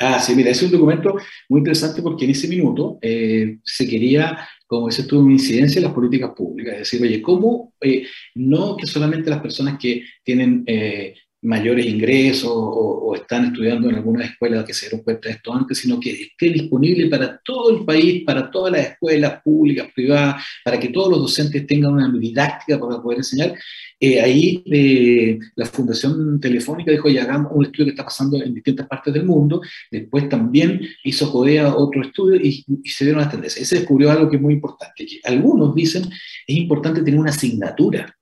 Ah, 0.00 0.18
sí, 0.18 0.34
mira, 0.34 0.50
es 0.50 0.62
un 0.62 0.72
documento 0.72 1.16
muy 1.48 1.58
interesante 1.58 2.02
porque 2.02 2.24
en 2.24 2.32
ese 2.32 2.48
minuto 2.48 2.98
se 3.00 3.88
quería 3.88 4.48
como 4.74 4.88
dices 4.88 5.06
tú, 5.06 5.30
incidencia 5.30 5.78
en 5.78 5.84
las 5.84 5.92
políticas 5.92 6.32
públicas. 6.36 6.74
Es 6.74 6.78
decir, 6.80 7.02
oye, 7.02 7.22
¿cómo 7.22 7.74
eh, 7.80 8.06
no 8.34 8.76
que 8.76 8.86
solamente 8.86 9.30
las 9.30 9.40
personas 9.40 9.78
que 9.78 10.04
tienen 10.22 10.64
eh, 10.66 11.14
mayores 11.44 11.86
ingresos 11.86 12.50
o, 12.52 13.14
están 13.14 13.46
estudiando 13.46 13.88
en 13.88 13.94
alguna 13.94 14.24
escuela 14.24 14.64
que 14.64 14.74
se 14.74 14.86
dieron 14.86 15.04
cuenta 15.04 15.28
de 15.28 15.36
esto 15.36 15.54
antes, 15.54 15.78
sino 15.78 16.00
que 16.00 16.10
esté 16.10 16.50
disponible 16.50 17.06
para 17.08 17.38
todo 17.44 17.70
el 17.70 17.84
país, 17.84 18.24
para 18.24 18.50
todas 18.50 18.72
las 18.72 18.86
escuelas 18.88 19.40
públicas, 19.42 19.88
privadas, 19.94 20.42
para 20.64 20.80
que 20.80 20.88
todos 20.88 21.10
los 21.10 21.20
docentes 21.20 21.64
tengan 21.64 21.92
una 21.92 22.10
didáctica 22.10 22.80
para 22.80 23.00
poder 23.00 23.18
enseñar. 23.18 23.54
Eh, 24.00 24.20
ahí 24.20 24.64
eh, 24.66 25.38
la 25.54 25.66
Fundación 25.66 26.40
Telefónica 26.40 26.90
dijo, 26.90 27.08
ya 27.08 27.22
hagamos 27.22 27.52
un 27.54 27.66
estudio 27.66 27.84
que 27.86 27.90
está 27.90 28.04
pasando 28.04 28.42
en 28.42 28.52
distintas 28.52 28.88
partes 28.88 29.14
del 29.14 29.24
mundo, 29.24 29.60
después 29.90 30.28
también 30.28 30.80
hizo 31.04 31.30
CODEA 31.30 31.72
otro 31.76 32.02
estudio 32.02 32.40
y, 32.42 32.64
y 32.82 32.88
se 32.90 33.04
dieron 33.04 33.22
las 33.22 33.30
tendencias. 33.30 33.68
Se 33.68 33.76
descubrió 33.76 34.10
algo 34.10 34.28
que 34.28 34.36
es 34.36 34.42
muy 34.42 34.54
importante, 34.54 35.06
que 35.06 35.20
algunos 35.22 35.72
dicen 35.74 36.02
es 36.46 36.56
importante 36.56 37.02
tener 37.02 37.20
una 37.20 37.30
asignatura. 37.30 38.12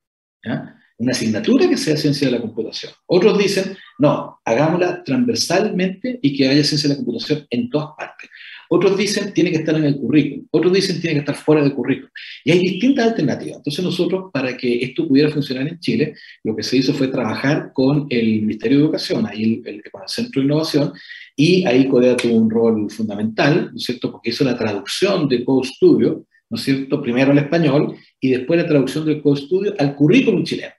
¿ya? 0.44 0.81
Una 1.02 1.12
asignatura 1.12 1.68
que 1.68 1.76
sea 1.76 1.96
ciencia 1.96 2.28
de 2.28 2.34
la 2.34 2.40
computación. 2.40 2.92
Otros 3.06 3.36
dicen, 3.36 3.76
no, 3.98 4.38
hagámosla 4.44 5.02
transversalmente 5.02 6.20
y 6.22 6.36
que 6.36 6.48
haya 6.48 6.62
ciencia 6.62 6.88
de 6.88 6.94
la 6.94 6.98
computación 7.02 7.46
en 7.50 7.68
todas 7.68 7.88
partes. 7.98 8.30
Otros 8.70 8.96
dicen, 8.96 9.34
tiene 9.34 9.50
que 9.50 9.58
estar 9.58 9.74
en 9.74 9.84
el 9.84 9.96
currículum. 9.96 10.46
Otros 10.50 10.72
dicen, 10.72 11.00
tiene 11.00 11.14
que 11.14 11.20
estar 11.20 11.34
fuera 11.34 11.60
del 11.60 11.74
currículum. 11.74 12.08
Y 12.44 12.52
hay 12.52 12.58
distintas 12.60 13.08
alternativas. 13.08 13.56
Entonces 13.58 13.84
nosotros, 13.84 14.30
para 14.32 14.56
que 14.56 14.82
esto 14.82 15.06
pudiera 15.06 15.30
funcionar 15.30 15.68
en 15.68 15.78
Chile, 15.78 16.14
lo 16.42 16.56
que 16.56 16.62
se 16.62 16.78
hizo 16.78 16.94
fue 16.94 17.08
trabajar 17.08 17.72
con 17.74 18.06
el 18.08 18.40
Ministerio 18.40 18.78
de 18.78 18.84
Educación, 18.84 19.26
ahí 19.26 19.62
el, 19.66 19.82
con 19.90 20.02
el 20.02 20.08
Centro 20.08 20.40
de 20.40 20.46
Innovación, 20.46 20.92
y 21.36 21.66
ahí 21.66 21.86
CODEA 21.88 22.16
tuvo 22.16 22.36
un 22.36 22.48
rol 22.48 22.90
fundamental, 22.90 23.70
¿no 23.72 23.76
es 23.76 23.84
cierto?, 23.84 24.10
porque 24.10 24.30
hizo 24.30 24.44
la 24.44 24.56
traducción 24.56 25.28
de 25.28 25.44
Code 25.44 25.68
Studio, 25.68 26.24
¿no 26.48 26.56
es 26.56 26.62
cierto?, 26.62 27.02
primero 27.02 27.32
al 27.32 27.38
español 27.38 27.96
y 28.20 28.30
después 28.30 28.58
la 28.58 28.68
traducción 28.68 29.04
del 29.04 29.20
Code 29.20 29.40
Studio 29.42 29.74
al 29.78 29.94
currículum 29.96 30.44
chileno. 30.44 30.72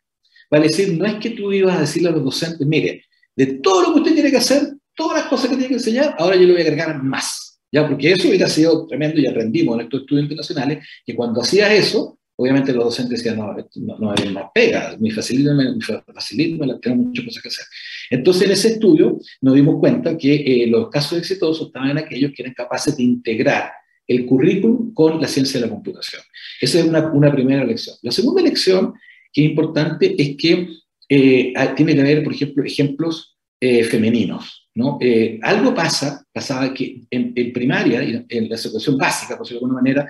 Vale 0.54 0.68
decir, 0.68 0.96
no 0.96 1.08
es 1.08 1.16
que 1.16 1.32
tú 1.32 1.52
ibas 1.52 1.76
a 1.76 1.82
decirle 1.82 2.10
a 2.10 2.12
los 2.12 2.24
docentes, 2.24 2.68
mire, 2.68 3.06
de 3.36 3.56
todo 3.56 3.82
lo 3.82 3.94
que 3.94 4.00
usted 4.02 4.14
tiene 4.14 4.30
que 4.30 4.38
hacer, 4.38 4.76
todas 4.94 5.18
las 5.18 5.28
cosas 5.28 5.50
que 5.50 5.56
tiene 5.56 5.70
que 5.70 5.74
enseñar, 5.74 6.16
ahora 6.20 6.36
yo 6.36 6.44
le 6.44 6.52
voy 6.52 6.62
a 6.62 6.66
agregar 6.66 7.02
más. 7.02 7.60
¿ya? 7.72 7.88
Porque 7.88 8.12
eso 8.12 8.28
hubiera 8.28 8.48
sido 8.48 8.86
tremendo 8.86 9.20
y 9.20 9.26
aprendimos 9.26 9.74
en 9.74 9.86
estos 9.86 10.02
estudios 10.02 10.26
internacionales 10.26 10.88
que 11.04 11.16
cuando 11.16 11.42
hacías 11.42 11.72
eso, 11.72 12.20
obviamente 12.36 12.72
los 12.72 12.84
docentes 12.84 13.24
decían, 13.24 13.40
no, 13.40 13.52
no, 13.78 13.98
no 13.98 14.14
hay 14.16 14.30
más 14.32 14.46
pegas, 14.54 15.02
mi 15.02 15.10
facilísimo, 15.10 15.56
mi 15.56 16.80
tengo 16.80 16.98
muchas 16.98 17.26
cosas 17.26 17.42
que 17.42 17.50
hacer. 17.50 17.66
Entonces, 18.12 18.44
en 18.44 18.52
ese 18.52 18.68
estudio 18.74 19.20
nos 19.42 19.56
dimos 19.56 19.80
cuenta 19.80 20.16
que 20.16 20.36
eh, 20.36 20.68
los 20.68 20.88
casos 20.92 21.18
exitosos 21.18 21.66
estaban 21.66 21.90
en 21.90 21.98
aquellos 21.98 22.32
que 22.32 22.44
eran 22.44 22.54
capaces 22.54 22.96
de 22.96 23.02
integrar 23.02 23.72
el 24.06 24.28
currículum 24.28 24.94
con 24.94 25.20
la 25.20 25.28
ciencia 25.28 25.60
de 25.60 25.66
la 25.66 25.72
computación. 25.72 26.22
Esa 26.62 26.78
es 26.78 26.86
una, 26.86 27.12
una 27.12 27.32
primera 27.32 27.64
lección. 27.64 27.96
La 28.04 28.12
segunda 28.12 28.44
lección 28.44 28.94
que 29.34 29.44
es 29.44 29.50
importante 29.50 30.16
es 30.18 30.38
que 30.38 30.70
eh, 31.10 31.54
tiene 31.76 31.96
que 31.96 32.02
haber, 32.02 32.24
por 32.24 32.34
ejemplo, 32.34 32.64
ejemplos 32.64 33.36
eh, 33.60 33.84
femeninos. 33.84 34.70
¿no? 34.76 34.98
Eh, 35.02 35.40
algo 35.42 35.74
pasa, 35.74 36.26
pasaba 36.32 36.74
que 36.74 37.02
en, 37.10 37.34
primaria, 37.52 38.02
en 38.02 38.50
la 38.50 38.56
educación 38.56 38.98
básica, 38.98 39.36
por 39.36 39.46
decirlo 39.46 39.60
de 39.60 39.66
alguna 39.66 39.82
manera, 39.82 40.10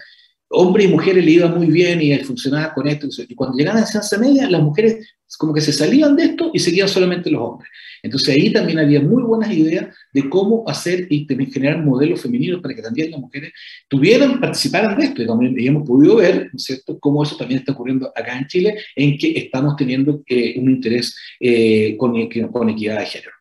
hombres 0.49 0.85
y 0.85 0.89
mujeres 0.89 1.25
le 1.25 1.31
iba 1.31 1.47
muy 1.47 1.67
bien 1.67 2.01
y 2.01 2.15
funcionaba 2.19 2.73
con 2.73 2.87
esto. 2.87 3.07
Y 3.27 3.35
cuando 3.35 3.57
llegaban 3.57 3.79
a 3.79 3.81
la 3.81 3.87
ciencia 3.87 4.17
media, 4.17 4.49
las 4.49 4.61
mujeres 4.61 5.15
como 5.37 5.53
que 5.53 5.61
se 5.61 5.73
salían 5.73 6.15
de 6.15 6.25
esto 6.25 6.51
y 6.53 6.59
seguían 6.59 6.87
solamente 6.87 7.29
los 7.31 7.41
hombres. 7.41 7.69
Entonces 8.03 8.35
ahí 8.35 8.51
también 8.51 8.79
había 8.79 8.99
muy 8.99 9.23
buenas 9.23 9.49
ideas 9.51 9.87
de 10.11 10.29
cómo 10.29 10.65
hacer 10.67 11.07
y 11.09 11.25
generar 11.49 11.81
modelos 11.81 12.21
femeninos 12.21 12.61
para 12.61 12.75
que 12.75 12.81
también 12.81 13.11
las 13.11 13.19
mujeres 13.19 13.53
tuvieran, 13.87 14.41
participaran 14.41 14.97
de 14.97 15.05
esto. 15.05 15.23
Y 15.23 15.25
también 15.25 15.55
hemos 15.57 15.87
podido 15.87 16.17
ver, 16.17 16.49
¿no 16.51 16.57
es 16.57 16.63
cierto?, 16.63 16.99
cómo 16.99 17.23
eso 17.23 17.37
también 17.37 17.61
está 17.61 17.71
ocurriendo 17.71 18.11
acá 18.13 18.37
en 18.37 18.47
Chile, 18.47 18.75
en 18.97 19.17
que 19.17 19.31
estamos 19.37 19.77
teniendo 19.77 20.21
eh, 20.27 20.59
un 20.59 20.69
interés 20.69 21.15
eh, 21.39 21.95
con, 21.97 22.17
equidad 22.17 22.99
de 22.99 23.05
género. 23.05 23.31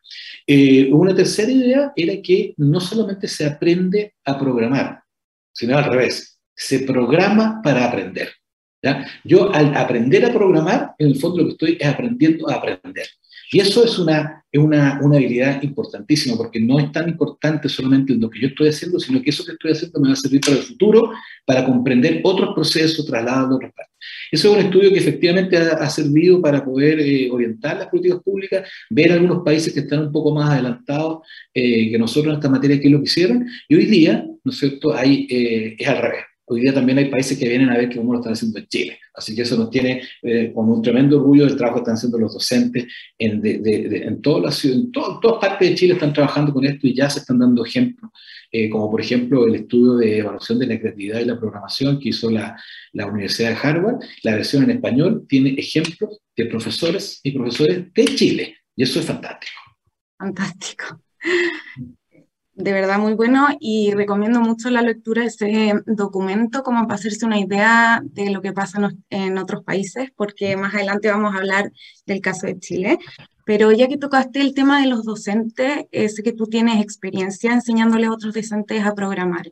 Eh, 0.47 0.89
una 0.93 1.13
tercera 1.13 1.51
idea 1.51 1.91
era 1.93 2.21
que 2.21 2.53
no 2.55 2.79
solamente 2.79 3.27
se 3.27 3.45
aprende 3.45 4.13
a 4.23 4.39
programar, 4.39 5.01
sino 5.51 5.77
al 5.77 5.91
revés, 5.91 6.39
se 6.55 6.79
programa 6.79 7.61
para 7.61 7.85
aprender. 7.85 8.29
¿ya? 8.81 9.05
Yo 9.25 9.53
al 9.53 9.75
aprender 9.75 10.25
a 10.25 10.31
programar, 10.31 10.93
en 10.97 11.07
el 11.07 11.19
fondo 11.19 11.39
lo 11.39 11.45
que 11.47 11.51
estoy 11.51 11.77
es 11.81 11.87
aprendiendo 11.87 12.49
a 12.49 12.55
aprender. 12.55 13.07
Y 13.53 13.59
eso 13.59 13.85
es 13.85 13.99
una, 13.99 14.43
una, 14.55 14.99
una, 15.03 15.17
habilidad 15.17 15.61
importantísima, 15.61 16.35
porque 16.35 16.59
no 16.59 16.79
es 16.79 16.91
tan 16.91 17.07
importante 17.07 17.69
solamente 17.69 18.15
lo 18.15 18.27
que 18.27 18.41
yo 18.41 18.47
estoy 18.47 18.69
haciendo, 18.69 18.99
sino 18.99 19.21
que 19.21 19.29
eso 19.29 19.45
que 19.45 19.51
estoy 19.51 19.73
haciendo 19.73 19.99
me 19.99 20.07
va 20.07 20.13
a 20.13 20.17
servir 20.17 20.41
para 20.41 20.57
el 20.57 20.63
futuro, 20.63 21.11
para 21.45 21.63
comprender 21.63 22.19
otros 22.23 22.55
procesos, 22.55 23.05
traslados 23.05 23.49
de 23.49 23.55
otras 23.55 23.73
partes. 23.73 23.93
Ese 24.31 24.47
es 24.47 24.53
un 24.53 24.59
estudio 24.59 24.91
que 24.91 24.97
efectivamente 24.97 25.55
ha, 25.55 25.89
servido 25.91 26.41
para 26.41 26.65
poder 26.65 26.99
eh, 26.99 27.29
orientar 27.31 27.77
las 27.77 27.87
políticas 27.89 28.23
públicas, 28.23 28.67
ver 28.89 29.11
algunos 29.11 29.43
países 29.43 29.71
que 29.71 29.81
están 29.81 30.07
un 30.07 30.11
poco 30.11 30.33
más 30.33 30.49
adelantados 30.49 31.19
eh, 31.53 31.91
que 31.91 31.99
nosotros 31.99 32.33
en 32.33 32.39
esta 32.39 32.49
materia, 32.49 32.79
que 32.79 32.87
es 32.87 32.91
lo 32.91 32.97
que 32.97 33.05
hicieron, 33.05 33.47
y 33.69 33.75
hoy 33.75 33.85
día, 33.85 34.25
¿no 34.43 34.51
es 34.51 34.57
cierto?, 34.57 34.95
hay, 34.95 35.27
eh, 35.29 35.75
es 35.77 35.87
al 35.87 36.01
revés 36.01 36.23
hoy 36.45 36.61
día 36.61 36.73
también 36.73 36.97
hay 36.97 37.09
países 37.09 37.37
que 37.37 37.47
vienen 37.47 37.69
a 37.69 37.77
ver 37.77 37.93
cómo 37.93 38.13
lo 38.13 38.19
están 38.19 38.33
haciendo 38.33 38.59
en 38.59 38.67
Chile. 38.67 38.99
Así 39.13 39.35
que 39.35 39.43
eso 39.43 39.57
nos 39.57 39.69
tiene 39.69 40.01
eh, 40.21 40.51
como 40.53 40.73
un 40.73 40.81
tremendo 40.81 41.17
orgullo 41.17 41.45
del 41.45 41.55
trabajo 41.55 41.77
que 41.77 41.81
están 41.81 41.95
haciendo 41.95 42.17
los 42.17 42.33
docentes 42.33 42.85
en, 43.17 43.41
de, 43.41 43.59
de, 43.59 44.03
en, 44.03 44.21
toda 44.21 44.49
la 44.49 44.55
en 44.63 44.91
todas 44.91 45.39
partes 45.39 45.69
de 45.69 45.75
Chile 45.75 45.93
están 45.93 46.13
trabajando 46.13 46.53
con 46.53 46.65
esto 46.65 46.87
y 46.87 46.95
ya 46.95 47.09
se 47.09 47.19
están 47.19 47.39
dando 47.39 47.65
ejemplos, 47.65 48.11
eh, 48.51 48.69
como 48.69 48.89
por 48.89 49.01
ejemplo 49.01 49.47
el 49.47 49.55
estudio 49.55 49.95
de 49.95 50.19
evaluación 50.19 50.59
de 50.59 50.67
la 50.67 50.79
creatividad 50.79 51.19
y 51.19 51.25
la 51.25 51.39
programación 51.39 51.99
que 51.99 52.09
hizo 52.09 52.29
la, 52.29 52.57
la 52.93 53.05
Universidad 53.05 53.49
de 53.49 53.67
Harvard. 53.67 53.99
La 54.23 54.35
versión 54.35 54.63
en 54.63 54.71
español 54.71 55.25
tiene 55.27 55.51
ejemplos 55.51 56.19
de 56.35 56.45
profesores 56.47 57.19
y 57.23 57.31
profesores 57.31 57.93
de 57.93 58.05
Chile. 58.05 58.57
Y 58.75 58.83
eso 58.83 58.99
es 58.99 59.05
fantástico. 59.05 59.53
Fantástico 60.17 60.99
de 62.55 62.71
verdad 62.71 62.99
muy 62.99 63.13
bueno 63.13 63.47
y 63.59 63.91
recomiendo 63.91 64.39
mucho 64.39 64.69
la 64.69 64.81
lectura 64.81 65.23
de 65.23 65.27
ese 65.27 65.73
documento 65.85 66.61
como 66.63 66.83
para 66.83 66.95
hacerse 66.95 67.25
una 67.25 67.39
idea 67.39 68.01
de 68.03 68.29
lo 68.29 68.41
que 68.41 68.53
pasa 68.53 68.91
en 69.09 69.37
otros 69.37 69.63
países, 69.63 70.11
porque 70.15 70.55
más 70.55 70.73
adelante 70.75 71.09
vamos 71.09 71.33
a 71.33 71.37
hablar 71.37 71.71
del 72.05 72.21
caso 72.21 72.47
de 72.47 72.59
Chile. 72.59 72.99
Pero 73.45 73.71
ya 73.71 73.87
que 73.87 73.97
tocaste 73.97 74.39
el 74.39 74.53
tema 74.53 74.79
de 74.79 74.87
los 74.87 75.03
docentes, 75.03 75.85
sé 75.91 76.23
que 76.23 76.31
tú 76.31 76.45
tienes 76.45 76.81
experiencia 76.81 77.51
enseñándole 77.51 78.05
a 78.05 78.11
otros 78.11 78.33
docentes 78.33 78.85
a 78.85 78.93
programar. 78.93 79.51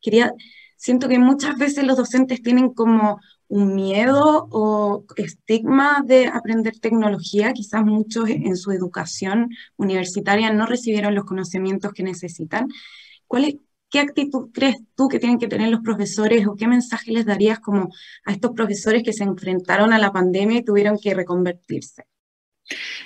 Quería, 0.00 0.34
siento 0.76 1.08
que 1.08 1.18
muchas 1.18 1.56
veces 1.56 1.84
los 1.84 1.96
docentes 1.96 2.42
tienen 2.42 2.74
como 2.74 3.20
un 3.52 3.74
miedo 3.74 4.48
o 4.50 5.04
estigma 5.16 6.02
de 6.06 6.26
aprender 6.26 6.78
tecnología. 6.80 7.52
Quizás 7.52 7.84
muchos 7.84 8.30
en 8.30 8.56
su 8.56 8.72
educación 8.72 9.50
universitaria 9.76 10.50
no 10.54 10.64
recibieron 10.64 11.14
los 11.14 11.26
conocimientos 11.26 11.92
que 11.92 12.02
necesitan. 12.02 12.68
¿Cuál 13.26 13.44
es, 13.44 13.56
¿Qué 13.90 13.98
actitud 14.00 14.48
crees 14.54 14.76
tú 14.96 15.06
que 15.06 15.18
tienen 15.18 15.38
que 15.38 15.48
tener 15.48 15.68
los 15.68 15.82
profesores 15.82 16.46
o 16.46 16.56
qué 16.56 16.66
mensaje 16.66 17.12
les 17.12 17.26
darías 17.26 17.60
como 17.60 17.90
a 18.24 18.32
estos 18.32 18.52
profesores 18.52 19.02
que 19.02 19.12
se 19.12 19.24
enfrentaron 19.24 19.92
a 19.92 19.98
la 19.98 20.10
pandemia 20.10 20.60
y 20.60 20.64
tuvieron 20.64 20.98
que 20.98 21.12
reconvertirse? 21.12 22.04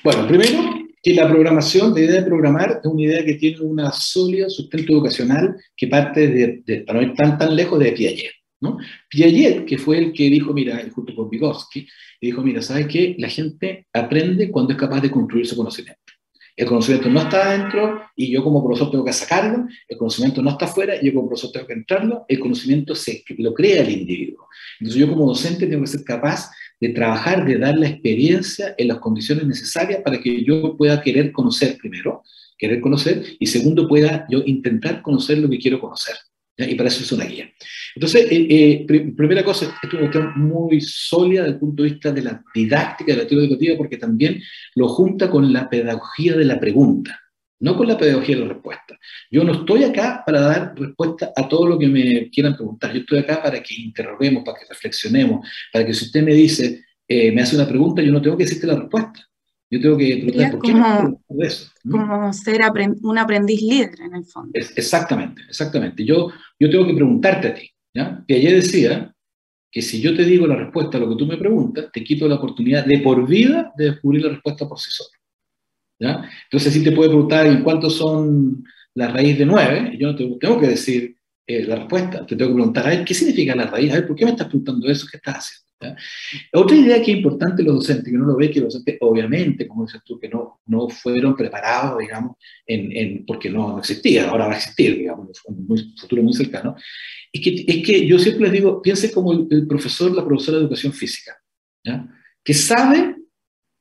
Bueno, 0.04 0.28
primero 0.28 0.62
que 1.02 1.12
la 1.12 1.28
programación, 1.28 1.92
la 1.92 2.00
idea 2.00 2.20
de 2.20 2.26
programar 2.26 2.80
es 2.84 2.88
una 2.88 3.02
idea 3.02 3.24
que 3.24 3.34
tiene 3.34 3.62
una 3.62 3.90
sólida 3.90 4.48
sustento 4.48 4.92
educacional 4.92 5.56
que 5.76 5.88
parte 5.88 6.28
de, 6.28 6.84
para 6.86 7.00
no 7.00 7.06
ir 7.08 7.14
tan, 7.14 7.36
tan 7.36 7.56
lejos 7.56 7.80
de 7.80 7.90
Piaget. 7.90 8.45
¿No? 8.60 8.78
Piaget, 9.08 9.66
que 9.66 9.78
fue 9.78 9.98
el 9.98 10.12
que 10.12 10.30
dijo, 10.30 10.52
mira, 10.52 10.82
junto 10.94 11.14
con 11.14 11.28
Vygotsky, 11.28 11.86
dijo, 12.20 12.42
mira, 12.42 12.62
¿sabes 12.62 12.86
qué? 12.86 13.14
La 13.18 13.28
gente 13.28 13.86
aprende 13.92 14.50
cuando 14.50 14.72
es 14.72 14.78
capaz 14.78 15.00
de 15.00 15.10
construir 15.10 15.46
su 15.46 15.56
conocimiento. 15.56 16.00
El 16.56 16.66
conocimiento 16.66 17.10
no 17.10 17.20
está 17.20 17.50
adentro 17.50 18.00
y 18.16 18.30
yo 18.30 18.42
como 18.42 18.64
profesor 18.64 18.90
tengo 18.90 19.04
que 19.04 19.12
sacarlo, 19.12 19.66
el 19.86 19.98
conocimiento 19.98 20.40
no 20.40 20.50
está 20.50 20.64
afuera 20.64 20.94
y 21.00 21.06
yo 21.06 21.14
como 21.14 21.28
profesor 21.28 21.52
tengo 21.52 21.66
que 21.66 21.74
entrarlo, 21.74 22.24
el 22.28 22.40
conocimiento 22.40 22.94
se, 22.94 23.22
lo 23.36 23.52
crea 23.52 23.82
el 23.82 23.90
individuo. 23.90 24.48
Entonces 24.80 24.98
yo 24.98 25.08
como 25.12 25.26
docente 25.26 25.66
tengo 25.66 25.82
que 25.82 25.88
ser 25.88 26.02
capaz 26.02 26.50
de 26.80 26.88
trabajar, 26.90 27.44
de 27.44 27.58
dar 27.58 27.76
la 27.76 27.88
experiencia 27.88 28.74
en 28.78 28.88
las 28.88 28.98
condiciones 28.98 29.46
necesarias 29.46 30.00
para 30.02 30.18
que 30.18 30.44
yo 30.44 30.78
pueda 30.78 31.02
querer 31.02 31.30
conocer 31.30 31.76
primero, 31.76 32.22
querer 32.56 32.80
conocer, 32.80 33.22
y 33.38 33.46
segundo 33.46 33.86
pueda 33.86 34.26
yo 34.30 34.42
intentar 34.46 35.02
conocer 35.02 35.36
lo 35.36 35.50
que 35.50 35.58
quiero 35.58 35.78
conocer. 35.78 36.14
Y 36.58 36.74
para 36.74 36.88
eso 36.88 37.02
es 37.02 37.12
una 37.12 37.26
guía. 37.26 37.50
Entonces, 37.94 38.26
eh, 38.30 38.46
eh, 38.48 38.86
primera 39.14 39.44
cosa, 39.44 39.78
es 39.82 39.92
una 39.92 40.00
cuestión 40.00 40.32
muy 40.36 40.80
sólida 40.80 41.42
desde 41.42 41.54
el 41.54 41.60
punto 41.60 41.82
de 41.82 41.90
vista 41.90 42.12
de 42.12 42.22
la 42.22 42.42
didáctica, 42.54 43.12
de 43.12 43.18
la 43.18 43.26
teoría 43.26 43.46
educativa, 43.46 43.76
porque 43.76 43.98
también 43.98 44.40
lo 44.74 44.88
junta 44.88 45.28
con 45.28 45.52
la 45.52 45.68
pedagogía 45.68 46.34
de 46.34 46.46
la 46.46 46.58
pregunta, 46.58 47.20
no 47.60 47.76
con 47.76 47.86
la 47.86 47.98
pedagogía 47.98 48.36
de 48.36 48.42
la 48.42 48.54
respuesta. 48.54 48.98
Yo 49.30 49.44
no 49.44 49.52
estoy 49.52 49.84
acá 49.84 50.22
para 50.24 50.40
dar 50.40 50.74
respuesta 50.74 51.32
a 51.36 51.46
todo 51.46 51.66
lo 51.66 51.78
que 51.78 51.88
me 51.88 52.30
quieran 52.30 52.56
preguntar, 52.56 52.92
yo 52.94 53.00
estoy 53.00 53.18
acá 53.18 53.42
para 53.42 53.62
que 53.62 53.74
interroguemos, 53.74 54.42
para 54.42 54.58
que 54.58 54.64
reflexionemos, 54.66 55.46
para 55.70 55.84
que 55.84 55.92
si 55.92 56.06
usted 56.06 56.22
me 56.22 56.32
dice, 56.32 56.84
eh, 57.06 57.32
me 57.32 57.42
hace 57.42 57.54
una 57.54 57.68
pregunta, 57.68 58.00
yo 58.00 58.12
no 58.12 58.22
tengo 58.22 58.38
que 58.38 58.44
decirte 58.44 58.66
la 58.66 58.76
respuesta. 58.76 59.28
Yo 59.70 59.80
tengo 59.80 59.96
que 59.96 60.16
preguntar, 60.18 60.52
¿por 60.52 60.62
qué 60.62 60.72
como, 60.72 61.22
eso? 61.40 61.70
Como 61.90 62.32
ser 62.32 62.60
un 63.02 63.18
aprendiz 63.18 63.60
líder, 63.60 64.00
en 64.00 64.14
el 64.14 64.24
fondo. 64.24 64.52
exactamente, 64.54 65.42
exactamente. 65.48 66.04
Yo, 66.04 66.30
yo 66.58 66.70
tengo 66.70 66.86
que 66.86 66.94
preguntarte 66.94 67.48
a 67.48 67.54
ti. 67.54 67.70
¿ya? 67.92 68.24
ayer 68.28 68.54
decía 68.54 69.12
que 69.70 69.82
si 69.82 70.00
yo 70.00 70.14
te 70.14 70.24
digo 70.24 70.46
la 70.46 70.56
respuesta 70.56 70.96
a 70.96 71.00
lo 71.00 71.08
que 71.08 71.16
tú 71.16 71.26
me 71.26 71.36
preguntas, 71.36 71.90
te 71.92 72.04
quito 72.04 72.28
la 72.28 72.36
oportunidad 72.36 72.86
de 72.86 73.00
por 73.00 73.26
vida 73.26 73.72
de 73.76 73.90
descubrir 73.90 74.22
la 74.22 74.32
respuesta 74.32 74.68
por 74.68 74.78
sí 74.78 74.90
solo. 74.92 75.10
¿ya? 75.98 76.30
Entonces, 76.44 76.72
si 76.72 76.84
te 76.84 76.92
puede 76.92 77.10
preguntar 77.10 77.46
en 77.46 77.64
cuántos 77.64 77.96
son 77.96 78.64
la 78.94 79.08
raíz 79.08 79.36
de 79.36 79.46
9, 79.46 79.96
yo 79.98 80.12
no 80.12 80.16
te, 80.16 80.26
tengo 80.40 80.60
que 80.60 80.68
decir 80.68 81.16
eh, 81.46 81.64
la 81.64 81.76
respuesta, 81.76 82.24
te 82.24 82.36
tengo 82.36 82.50
que 82.50 82.54
preguntar, 82.54 82.86
a 82.86 82.90
ver, 82.90 83.04
¿qué 83.04 83.14
significa 83.14 83.56
la 83.56 83.66
raíz? 83.66 83.90
A 83.90 83.96
ver, 83.96 84.06
¿por 84.06 84.16
qué 84.16 84.24
me 84.24 84.30
estás 84.30 84.46
preguntando 84.46 84.88
eso? 84.88 85.06
¿Qué 85.10 85.16
estás 85.16 85.38
haciendo? 85.38 85.65
Otra 86.52 86.76
idea 86.76 87.02
que 87.02 87.12
es 87.12 87.18
importante 87.18 87.62
los 87.62 87.76
docentes, 87.76 88.10
que 88.10 88.16
uno 88.16 88.26
lo 88.26 88.36
ve 88.36 88.50
que 88.50 88.60
los 88.60 88.72
docentes, 88.72 88.96
obviamente, 89.00 89.68
como 89.68 89.84
dices 89.84 90.00
tú, 90.04 90.18
que 90.18 90.28
no, 90.28 90.60
no 90.66 90.88
fueron 90.88 91.36
preparados, 91.36 91.98
digamos, 91.98 92.36
en, 92.66 92.96
en, 92.96 93.26
porque 93.26 93.50
no, 93.50 93.78
existía, 93.78 94.30
ahora 94.30 94.46
va 94.46 94.54
a 94.54 94.56
existir, 94.56 94.96
digamos, 94.96 95.28
en 95.46 95.66
un 95.68 95.96
futuro 95.96 96.22
muy 96.22 96.32
cercano, 96.32 96.76
es 97.32 97.40
que, 97.40 97.64
es 97.66 97.86
que 97.86 98.06
yo 98.06 98.18
siempre 98.18 98.44
les 98.44 98.52
digo, 98.52 98.80
piense 98.80 99.12
como 99.12 99.32
el, 99.32 99.66
profesor, 99.66 100.14
la 100.14 100.24
profesora 100.24 100.58
de 100.58 100.64
educación 100.64 100.92
física, 100.92 101.36
¿ya? 101.84 102.08
que 102.42 102.54
sabe 102.54 103.16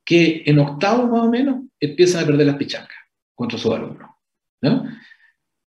que 0.04 0.44
en 0.46 0.60
octavo 0.60 1.08
más 1.08 1.22
o 1.24 1.30
menos 1.30 1.64
empiezan 1.80 2.24
a 2.24 2.28
perder 2.28 2.48
las 2.48 2.58
pichancas 2.58 2.98
contra 3.34 3.58
su 3.58 3.74
alumno. 3.74 4.18
¿no? 4.62 4.86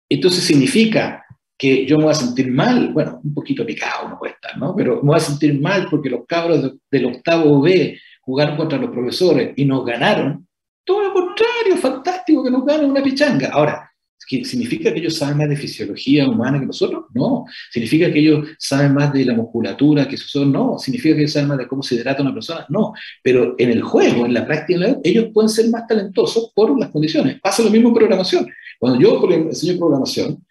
Entonces 0.08 0.44
significa 0.44 1.25
que 1.58 1.86
yo 1.86 1.96
me 1.96 2.04
voy 2.04 2.12
a 2.12 2.16
sentir 2.16 2.50
mal, 2.50 2.92
bueno, 2.92 3.20
un 3.22 3.32
poquito 3.32 3.64
picado 3.64 4.08
no 4.08 4.18
puede 4.18 4.34
estar, 4.34 4.58
¿no? 4.58 4.74
Pero 4.76 4.96
me 4.96 5.08
voy 5.08 5.16
a 5.16 5.20
sentir 5.20 5.58
mal 5.60 5.86
porque 5.90 6.10
los 6.10 6.26
cabros 6.26 6.72
del 6.90 7.06
octavo 7.06 7.60
B 7.62 7.98
jugaron 8.20 8.56
contra 8.56 8.78
los 8.78 8.90
profesores 8.90 9.52
y 9.56 9.64
nos 9.64 9.84
ganaron. 9.84 10.46
Todo 10.84 11.04
lo 11.04 11.12
contrario, 11.12 11.76
fantástico 11.80 12.44
que 12.44 12.50
nos 12.50 12.64
ganen 12.64 12.90
una 12.90 13.02
pichanga. 13.02 13.48
Ahora, 13.48 13.90
¿significa 14.18 14.92
que 14.92 15.00
ellos 15.00 15.16
saben 15.16 15.38
más 15.38 15.48
de 15.48 15.56
fisiología 15.56 16.28
humana 16.28 16.60
que 16.60 16.66
nosotros? 16.66 17.06
No. 17.14 17.44
¿Significa 17.70 18.12
que 18.12 18.18
ellos 18.18 18.48
saben 18.58 18.94
más 18.94 19.12
de 19.12 19.24
la 19.24 19.34
musculatura 19.34 20.06
que 20.06 20.16
nosotros? 20.16 20.52
No. 20.52 20.78
¿Significa 20.78 21.14
que 21.14 21.20
ellos 21.22 21.32
saben 21.32 21.48
más 21.48 21.58
de 21.58 21.66
cómo 21.66 21.82
se 21.82 21.94
hidrata 21.94 22.22
una 22.22 22.34
persona? 22.34 22.66
No. 22.68 22.92
Pero 23.22 23.54
en 23.58 23.70
el 23.70 23.82
juego, 23.82 24.26
en 24.26 24.34
la 24.34 24.46
práctica, 24.46 24.98
ellos 25.02 25.28
pueden 25.32 25.48
ser 25.48 25.70
más 25.70 25.86
talentosos 25.86 26.52
por 26.54 26.78
las 26.78 26.90
condiciones. 26.90 27.40
Pasa 27.40 27.62
lo 27.62 27.70
mismo 27.70 27.88
en 27.88 27.94
programación. 27.94 28.46
Cuando 28.78 29.00
yo 29.00 29.22
enseño 29.30 29.78
programación, 29.78 30.44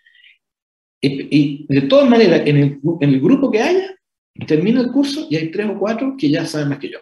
y, 1.05 1.65
de 1.67 1.81
todas 1.81 2.09
maneras, 2.09 2.41
en 2.45 2.57
el, 2.57 2.79
en 3.01 3.09
el, 3.09 3.19
grupo 3.19 3.51
que 3.51 3.61
haya, 3.61 3.95
termina 4.47 4.81
el 4.81 4.91
curso 4.91 5.27
y 5.29 5.35
hay 5.35 5.51
tres 5.51 5.67
o 5.69 5.77
cuatro 5.77 6.15
que 6.17 6.29
ya 6.29 6.45
saben 6.45 6.69
más 6.69 6.79
que 6.79 6.89
yo. 6.89 6.99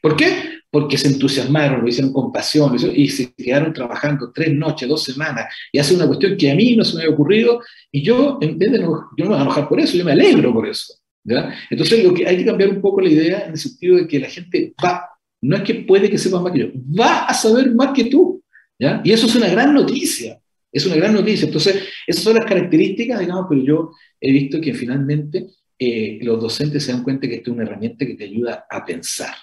¿Por 0.00 0.16
qué? 0.16 0.60
Porque 0.70 0.96
se 0.96 1.08
entusiasmaron, 1.08 1.80
lo 1.80 1.88
hicieron 1.88 2.12
con 2.12 2.32
pasión 2.32 2.76
y 2.94 3.08
se 3.08 3.32
quedaron 3.32 3.72
trabajando 3.72 4.30
tres 4.32 4.52
noches, 4.52 4.88
dos 4.88 5.02
semanas 5.02 5.46
y 5.72 5.78
hacen 5.78 5.96
una 5.96 6.06
cuestión 6.06 6.36
que 6.36 6.50
a 6.50 6.54
mí 6.54 6.76
no 6.76 6.84
se 6.84 6.96
me 6.96 7.02
había 7.02 7.14
ocurrido 7.14 7.60
y 7.90 8.02
yo, 8.02 8.38
en 8.40 8.58
vez 8.58 8.72
de 8.72 8.78
no, 8.78 9.10
yo 9.16 9.24
no 9.24 9.30
me 9.30 9.36
voy 9.36 9.38
a 9.38 9.42
enojar 9.42 9.68
por 9.68 9.80
eso, 9.80 9.96
yo 9.96 10.04
me 10.04 10.12
alegro 10.12 10.52
por 10.52 10.68
eso. 10.68 10.94
¿ya? 11.24 11.52
Entonces, 11.70 12.04
lo 12.04 12.14
que 12.14 12.26
hay 12.26 12.36
que 12.36 12.44
cambiar 12.44 12.70
un 12.70 12.80
poco 12.80 13.00
la 13.00 13.08
idea 13.08 13.44
en 13.46 13.52
el 13.52 13.58
sentido 13.58 13.96
de 13.96 14.06
que 14.06 14.20
la 14.20 14.28
gente 14.28 14.74
va, 14.82 15.08
no 15.42 15.56
es 15.56 15.62
que 15.62 15.74
puede 15.74 16.10
que 16.10 16.18
sepa 16.18 16.40
más 16.40 16.52
que 16.52 16.60
yo, 16.60 16.66
va 16.98 17.24
a 17.24 17.34
saber 17.34 17.74
más 17.74 17.92
que 17.92 18.04
tú. 18.04 18.42
¿ya? 18.78 19.00
Y 19.04 19.12
eso 19.12 19.26
es 19.26 19.34
una 19.34 19.48
gran 19.48 19.74
noticia. 19.74 20.38
Es 20.70 20.86
una 20.86 20.96
gran 20.96 21.14
noticia. 21.14 21.46
Entonces, 21.46 21.88
esas 22.06 22.22
son 22.22 22.34
las 22.34 22.44
características, 22.44 23.20
digamos, 23.20 23.46
pero 23.48 23.62
yo 23.62 23.90
he 24.20 24.32
visto 24.32 24.60
que 24.60 24.74
finalmente 24.74 25.46
eh, 25.78 26.18
los 26.22 26.40
docentes 26.40 26.84
se 26.84 26.92
dan 26.92 27.02
cuenta 27.02 27.28
que 27.28 27.36
esto 27.36 27.50
es 27.50 27.54
una 27.56 27.64
herramienta 27.64 28.04
que 28.04 28.14
te 28.14 28.24
ayuda 28.24 28.66
a 28.68 28.84
pensar, 28.84 29.34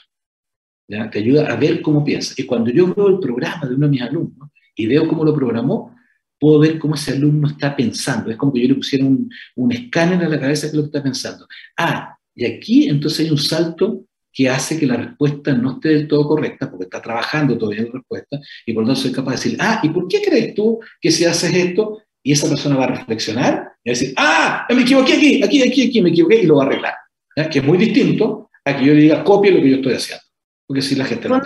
te 0.88 1.20
ayuda 1.20 1.52
a 1.52 1.56
ver 1.56 1.82
cómo 1.82 2.04
piensas. 2.04 2.38
Y 2.38 2.46
cuando 2.46 2.70
yo 2.70 2.94
veo 2.94 3.08
el 3.08 3.20
programa 3.20 3.68
de 3.68 3.76
uno 3.76 3.88
de 3.88 3.92
mis 3.92 4.02
alumnos 4.02 4.50
y 4.76 4.86
veo 4.86 5.08
cómo 5.08 5.24
lo 5.24 5.34
programó, 5.34 5.96
puedo 6.40 6.60
ver 6.60 6.78
cómo 6.78 6.96
ese 6.96 7.14
alumno 7.14 7.48
está 7.48 7.76
pensando. 7.76 8.30
Es 8.30 8.38
como 8.38 8.54
que 8.54 8.62
yo 8.62 8.68
le 8.68 8.76
pusiera 8.76 9.06
un, 9.06 9.30
un 9.56 9.72
escáner 9.72 10.24
a 10.24 10.30
la 10.30 10.40
cabeza 10.40 10.70
que 10.70 10.78
lo 10.78 10.84
está 10.84 11.02
pensando. 11.02 11.48
Ah, 11.78 12.18
y 12.36 12.46
aquí 12.46 12.90
entonces 12.90 13.26
hay 13.26 13.32
un 13.32 13.38
salto 13.38 14.05
que 14.36 14.50
hace 14.50 14.78
que 14.78 14.86
la 14.86 14.98
respuesta 14.98 15.54
no 15.54 15.76
esté 15.76 15.90
del 15.90 16.08
todo 16.10 16.28
correcta, 16.28 16.70
porque 16.70 16.84
está 16.84 17.02
trabajando 17.02 17.58
todavía 17.58 17.84
en 17.84 17.88
la 17.88 17.94
respuesta, 17.94 18.38
y 18.66 18.74
por 18.74 18.84
lo 18.84 18.90
tanto 18.90 19.02
soy 19.02 19.14
capaz 19.14 19.32
de 19.32 19.38
decir, 19.38 19.58
ah, 19.62 19.80
¿y 19.82 19.90
por 19.90 20.10
qué 20.10 20.22
crees 20.22 20.54
tú 20.54 20.80
que 21.00 21.10
si 21.10 21.24
haces 21.24 21.54
esto? 21.54 22.02
Y 22.22 22.34
esa 22.34 22.50
persona 22.50 22.76
va 22.76 22.84
a 22.84 22.88
reflexionar 22.88 23.54
y 23.84 23.90
va 23.90 23.94
a 23.96 23.98
decir, 23.98 24.14
ah, 24.18 24.68
me 24.70 24.82
equivoqué 24.82 25.14
aquí, 25.14 25.42
aquí, 25.42 25.64
aquí, 25.64 25.88
aquí, 25.88 26.02
me 26.02 26.10
equivoqué, 26.10 26.42
y 26.42 26.46
lo 26.46 26.58
va 26.58 26.64
a 26.64 26.68
arreglar. 26.68 26.94
Que 27.50 27.60
es 27.60 27.66
muy 27.66 27.78
distinto 27.78 28.50
a 28.66 28.76
que 28.76 28.86
yo 28.86 28.94
le 28.94 29.02
diga, 29.02 29.24
copie 29.24 29.52
lo 29.52 29.62
que 29.62 29.70
yo 29.70 29.76
estoy 29.78 29.94
haciendo. 29.94 30.24
Porque 30.68 30.82
si 30.82 30.96
la 30.96 31.06
gente 31.06 31.30
no... 31.30 31.42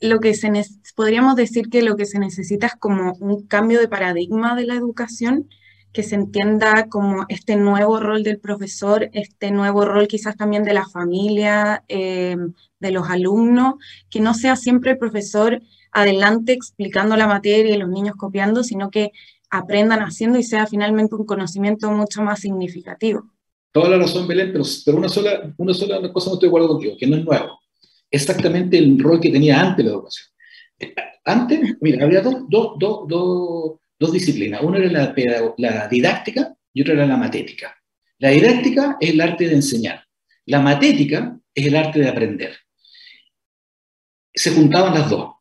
Lo 0.00 0.20
que 0.20 0.34
se 0.34 0.50
podríamos 0.96 1.34
decir 1.36 1.68
que 1.68 1.82
lo 1.82 1.96
que 1.96 2.04
se 2.04 2.18
necesita 2.18 2.66
es 2.66 2.74
como 2.74 3.14
un 3.20 3.46
cambio 3.46 3.80
de 3.80 3.88
paradigma 3.88 4.54
de 4.54 4.66
la 4.66 4.74
educación, 4.74 5.48
que 5.94 6.02
se 6.02 6.16
entienda 6.16 6.88
como 6.88 7.24
este 7.28 7.54
nuevo 7.54 8.00
rol 8.00 8.24
del 8.24 8.40
profesor, 8.40 9.08
este 9.12 9.52
nuevo 9.52 9.84
rol 9.84 10.08
quizás 10.08 10.36
también 10.36 10.64
de 10.64 10.74
la 10.74 10.86
familia, 10.86 11.84
eh, 11.88 12.36
de 12.80 12.90
los 12.90 13.08
alumnos, 13.08 13.74
que 14.10 14.18
no 14.18 14.34
sea 14.34 14.56
siempre 14.56 14.90
el 14.90 14.98
profesor 14.98 15.62
adelante 15.92 16.52
explicando 16.52 17.16
la 17.16 17.28
materia 17.28 17.76
y 17.76 17.78
los 17.78 17.88
niños 17.88 18.16
copiando, 18.16 18.64
sino 18.64 18.90
que 18.90 19.12
aprendan 19.50 20.00
haciendo 20.00 20.36
y 20.36 20.42
sea 20.42 20.66
finalmente 20.66 21.14
un 21.14 21.26
conocimiento 21.26 21.88
mucho 21.92 22.22
más 22.22 22.40
significativo. 22.40 23.30
Toda 23.70 23.88
la 23.88 23.98
razón, 23.98 24.26
Belén, 24.26 24.50
pero, 24.52 24.64
pero 24.84 24.98
una, 24.98 25.08
sola, 25.08 25.54
una 25.56 25.74
sola 25.74 26.12
cosa 26.12 26.30
no 26.30 26.34
estoy 26.34 26.48
de 26.48 26.50
acuerdo 26.50 26.68
contigo, 26.68 26.96
que 26.98 27.06
no 27.06 27.16
es 27.16 27.24
nuevo. 27.24 27.60
Exactamente 28.10 28.78
el 28.78 28.98
rol 28.98 29.20
que 29.20 29.30
tenía 29.30 29.60
antes 29.60 29.84
la 29.84 29.92
educación. 29.92 30.26
Eh, 30.80 30.94
antes, 31.24 31.76
mira, 31.80 32.04
había 32.04 32.20
dos, 32.20 32.34
dos, 32.48 32.72
dos, 32.80 33.06
dos 33.06 33.74
dos 33.98 34.12
disciplinas. 34.12 34.62
Una 34.62 34.78
era 34.78 35.14
la, 35.56 35.88
didáctica 35.88 36.54
y 36.72 36.82
otra 36.82 36.94
era 36.94 37.06
la 37.06 37.16
matética. 37.16 37.76
La 38.18 38.30
didáctica 38.30 38.96
es 39.00 39.10
el 39.10 39.20
arte 39.20 39.48
de 39.48 39.54
enseñar. 39.54 40.04
La 40.46 40.60
matética 40.60 41.38
es 41.54 41.66
el 41.66 41.76
arte 41.76 42.00
de 42.00 42.08
aprender. 42.08 42.56
Se 44.32 44.50
juntaban 44.50 44.94
las 44.94 45.10
dos. 45.10 45.34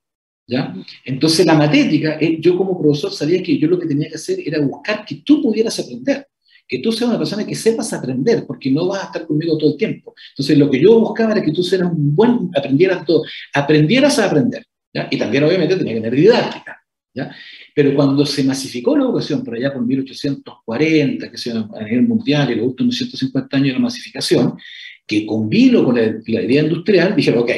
¿ya? 0.48 0.74
Entonces 1.06 1.46
la 1.46 1.56
matética, 1.56 2.18
eh, 2.20 2.38
yo 2.40 2.58
como 2.58 2.80
profesor 2.80 3.12
sabía 3.12 3.42
que 3.42 3.58
yo 3.58 3.68
lo 3.68 3.80
que 3.80 3.88
tenía 3.88 4.10
que 4.10 4.16
hacer 4.16 4.40
era 4.46 4.60
buscar 4.62 5.06
que 5.06 5.16
tú 5.26 5.42
pudieras 5.42 5.80
aprender, 5.80 6.28
que 6.68 6.80
tú 6.80 6.92
seas 6.92 7.10
una 7.10 7.18
persona 7.18 7.46
que 7.46 7.56
sepas 7.56 7.92
aprender, 7.94 8.46
porque 8.46 8.72
no 8.72 8.88
vas 8.88 9.04
a 9.04 9.06
estar 9.08 9.28
conmigo 9.28 9.58
todo 9.58 9.72
el 9.72 9.78
tiempo. 9.78 10.14
Entonces 10.32 10.58
lo 10.58 10.70
que 10.70 10.82
yo 10.82 11.00
buscaba 11.00 11.34
era 11.34 11.42
que 11.42 11.52
tú 11.52 11.64
seas 11.64 11.84
un 11.84 12.16
buen, 12.16 12.50
aprendieras 12.56 13.06
todo, 13.06 13.24
aprendieras 13.54 14.20
a 14.20 14.26
aprender. 14.26 14.66
¿ya? 14.94 15.08
Y 15.10 15.18
también 15.18 15.44
obviamente 15.44 15.76
tenía 15.76 15.94
que 15.94 16.02
tener 16.02 16.16
didáctica. 16.16 16.82
¿ya? 17.14 17.36
Pero 17.76 17.96
cuando 17.96 18.26
se 18.26 18.44
masificó 18.44 18.96
la 18.96 19.06
educación, 19.06 19.44
por 19.44 19.56
allá 19.56 19.74
por 19.74 19.86
1840, 19.86 21.32
que 21.32 21.38
sea 21.38 21.68
a 21.74 21.84
nivel 21.84 22.04
mundial, 22.04 22.52
y 22.52 22.56
los 22.56 22.68
últimos 22.68 22.96
150 22.98 23.58
años 23.58 23.68
de 23.70 23.74
la 23.74 23.80
masificación, 23.80 24.58
que 25.06 25.26
combino 25.26 25.84
con 25.84 25.96
la, 25.96 26.04
idea 26.26 26.64
industrial, 26.64 27.16
dijeron, 27.16 27.44
ok, 27.44 27.52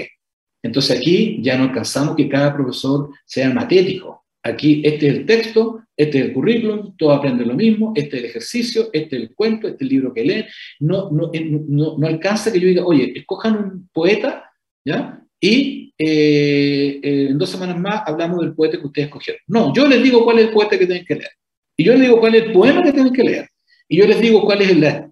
entonces 0.63 0.97
aquí 0.97 1.39
ya 1.41 1.57
no 1.57 1.65
alcanzamos 1.65 2.15
que 2.15 2.29
cada 2.29 2.53
profesor 2.53 3.09
sea 3.25 3.53
matético. 3.53 4.23
Aquí 4.41 4.81
este 4.85 5.07
es 5.07 5.15
el 5.15 5.25
texto, 5.25 5.81
este 5.97 6.19
es 6.19 6.25
el 6.25 6.33
currículum, 6.33 6.95
todos 6.97 7.17
aprenden 7.17 7.47
lo 7.47 7.55
mismo, 7.55 7.93
este 7.95 8.17
es 8.17 8.23
el 8.23 8.29
ejercicio, 8.29 8.89
este 8.93 9.15
es 9.15 9.21
el 9.23 9.33
cuento, 9.33 9.67
este 9.67 9.83
es 9.83 9.89
el 9.89 9.95
libro 9.95 10.13
que 10.13 10.23
leen. 10.23 10.45
No, 10.79 11.09
no, 11.11 11.31
no, 11.67 11.97
no 11.97 12.07
alcanza 12.07 12.51
que 12.51 12.59
yo 12.59 12.67
diga, 12.67 12.85
oye, 12.85 13.13
escojan 13.15 13.57
un 13.57 13.89
poeta, 13.91 14.51
¿ya? 14.83 15.23
Y 15.39 15.84
eh, 15.97 16.99
eh, 17.01 17.27
en 17.29 17.37
dos 17.37 17.49
semanas 17.49 17.79
más 17.79 18.01
hablamos 18.05 18.41
del 18.41 18.53
poeta 18.53 18.77
que 18.77 18.85
ustedes 18.85 19.07
escogieron. 19.07 19.41
No, 19.47 19.73
yo 19.73 19.87
les 19.87 20.03
digo 20.03 20.23
cuál 20.23 20.39
es 20.39 20.47
el 20.47 20.53
poeta 20.53 20.77
que 20.77 20.85
tienen 20.85 21.05
que 21.05 21.15
leer. 21.15 21.31
Y 21.77 21.83
yo 21.83 21.93
les 21.93 22.01
digo 22.01 22.19
cuál 22.19 22.35
es 22.35 22.43
el 22.43 22.51
poema 22.51 22.83
que 22.83 22.93
tienen 22.93 23.13
que 23.13 23.23
leer. 23.23 23.49
Y 23.87 23.97
yo 23.97 24.07
les 24.07 24.19
digo 24.19 24.41
cuál 24.41 24.61
es 24.61 24.77
la 24.77 25.09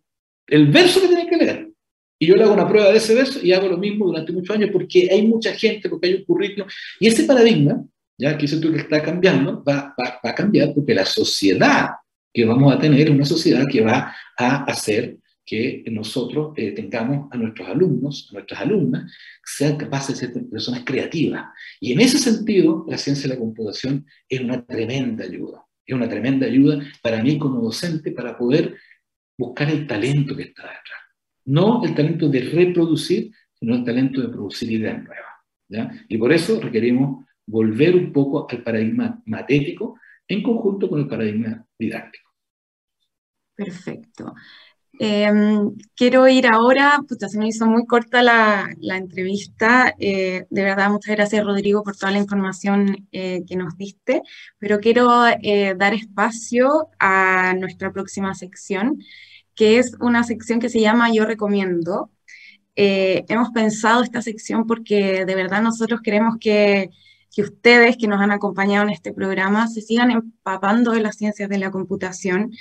el 0.47 0.67
verso 0.67 1.01
que 1.01 1.07
tienen 1.07 1.29
que 1.29 1.37
leer. 1.37 1.69
Y 2.19 2.27
yo 2.27 2.35
le 2.35 2.43
hago 2.43 2.53
una 2.53 2.67
prueba 2.67 2.91
de 2.91 2.97
ese 2.97 3.15
verso 3.15 3.39
y 3.41 3.51
hago 3.51 3.67
lo 3.67 3.77
mismo 3.77 4.05
durante 4.05 4.31
muchos 4.31 4.55
años 4.55 4.69
porque 4.71 5.09
hay 5.11 5.27
mucha 5.27 5.53
gente, 5.53 5.89
porque 5.89 6.07
hay 6.07 6.13
un 6.15 6.25
currículum. 6.25 6.67
Y 6.99 7.07
ese 7.07 7.23
paradigma, 7.23 7.83
ya 8.17 8.37
que 8.37 8.47
tú 8.47 8.71
que 8.71 8.79
está 8.79 9.01
cambiando, 9.01 9.63
va, 9.63 9.93
va, 9.99 10.19
va, 10.23 10.29
a 10.29 10.35
cambiar 10.35 10.73
porque 10.73 10.93
la 10.93 11.05
sociedad 11.05 11.89
que 12.33 12.45
vamos 12.45 12.73
a 12.73 12.79
tener 12.79 13.01
es 13.01 13.09
una 13.09 13.25
sociedad 13.25 13.65
que 13.69 13.81
va 13.81 14.15
a 14.37 14.63
hacer 14.63 15.17
que 15.45 15.83
nosotros 15.91 16.53
eh, 16.55 16.71
tengamos 16.71 17.27
a 17.31 17.37
nuestros 17.37 17.67
alumnos, 17.67 18.29
a 18.29 18.33
nuestras 18.33 18.61
alumnas, 18.61 19.11
sean 19.43 19.77
capaces 19.77 20.19
de 20.19 20.27
ser 20.33 20.49
personas 20.49 20.83
creativas. 20.85 21.45
Y 21.79 21.91
en 21.91 22.01
ese 22.01 22.17
sentido, 22.17 22.85
la 22.87 22.97
ciencia 22.97 23.27
de 23.27 23.35
la 23.35 23.39
computación 23.39 24.05
es 24.29 24.39
una 24.39 24.65
tremenda 24.65 25.25
ayuda. 25.25 25.65
Es 25.85 25.93
una 25.95 26.07
tremenda 26.07 26.45
ayuda 26.45 26.81
para 27.01 27.21
mí 27.21 27.37
como 27.37 27.61
docente 27.61 28.11
para 28.11 28.37
poder 28.37 28.75
buscar 29.37 29.69
el 29.69 29.85
talento 29.85 30.35
que 30.35 30.43
está 30.43 30.63
detrás. 30.63 31.01
No 31.45 31.83
el 31.83 31.93
talento 31.93 32.29
de 32.29 32.39
reproducir, 32.39 33.31
sino 33.53 33.75
el 33.75 33.83
talento 33.83 34.21
de 34.21 34.29
producir 34.29 34.71
ideas 34.71 35.03
nuevas. 35.03 35.33
¿ya? 35.67 35.91
Y 36.07 36.17
por 36.17 36.31
eso 36.31 36.61
requerimos 36.61 37.25
volver 37.45 37.95
un 37.95 38.13
poco 38.13 38.47
al 38.49 38.63
paradigma 38.63 39.21
matético 39.25 39.99
en 40.27 40.41
conjunto 40.41 40.89
con 40.89 41.01
el 41.01 41.07
paradigma 41.07 41.65
didáctico. 41.77 42.31
Perfecto. 43.55 44.33
Em, 44.99 45.75
quiero 45.95 46.27
ir 46.27 46.45
ahora, 46.47 46.99
puta, 47.07 47.27
se 47.27 47.39
me 47.39 47.47
hizo 47.47 47.65
muy 47.65 47.85
corta 47.87 48.21
la, 48.21 48.69
la 48.79 48.97
entrevista. 48.97 49.95
Eh, 49.99 50.45
de 50.49 50.63
verdad, 50.63 50.89
muchas 50.91 51.15
gracias 51.15 51.43
Rodrigo 51.43 51.83
por 51.83 51.95
toda 51.97 52.11
la 52.11 52.19
información 52.19 53.07
eh, 53.11 53.43
que 53.47 53.55
nos 53.55 53.75
diste, 53.75 54.21
pero 54.59 54.79
quiero 54.79 55.25
eh, 55.41 55.73
dar 55.75 55.93
espacio 55.93 56.89
a 56.99 57.55
nuestra 57.59 57.91
próxima 57.91 58.35
sección, 58.35 58.99
que 59.55 59.79
es 59.79 59.95
una 59.99 60.23
sección 60.23 60.59
que 60.59 60.69
se 60.69 60.79
llama 60.79 61.11
Yo 61.11 61.25
Recomiendo. 61.25 62.11
hemos 62.75 63.49
pensado 63.51 64.03
esta 64.03 64.21
sección 64.21 64.65
porque 64.67 65.25
de 65.25 65.35
verdad 65.35 65.61
nosotros 65.61 66.01
queremos 66.01 66.37
que, 66.39 66.89
que 67.31 67.41
ustedes 67.43 67.97
que 67.97 68.07
nos 68.07 68.21
han 68.21 68.31
acompañado 68.31 68.83
en 68.85 68.91
este 68.91 69.13
programa 69.13 69.67
se 69.67 69.81
sigan 69.81 70.11
empapando 70.11 70.91
de 70.91 71.01
las 71.01 71.17
ciencias 71.17 71.49
de 71.49 71.57
la 71.59 71.71
computación 71.71 72.51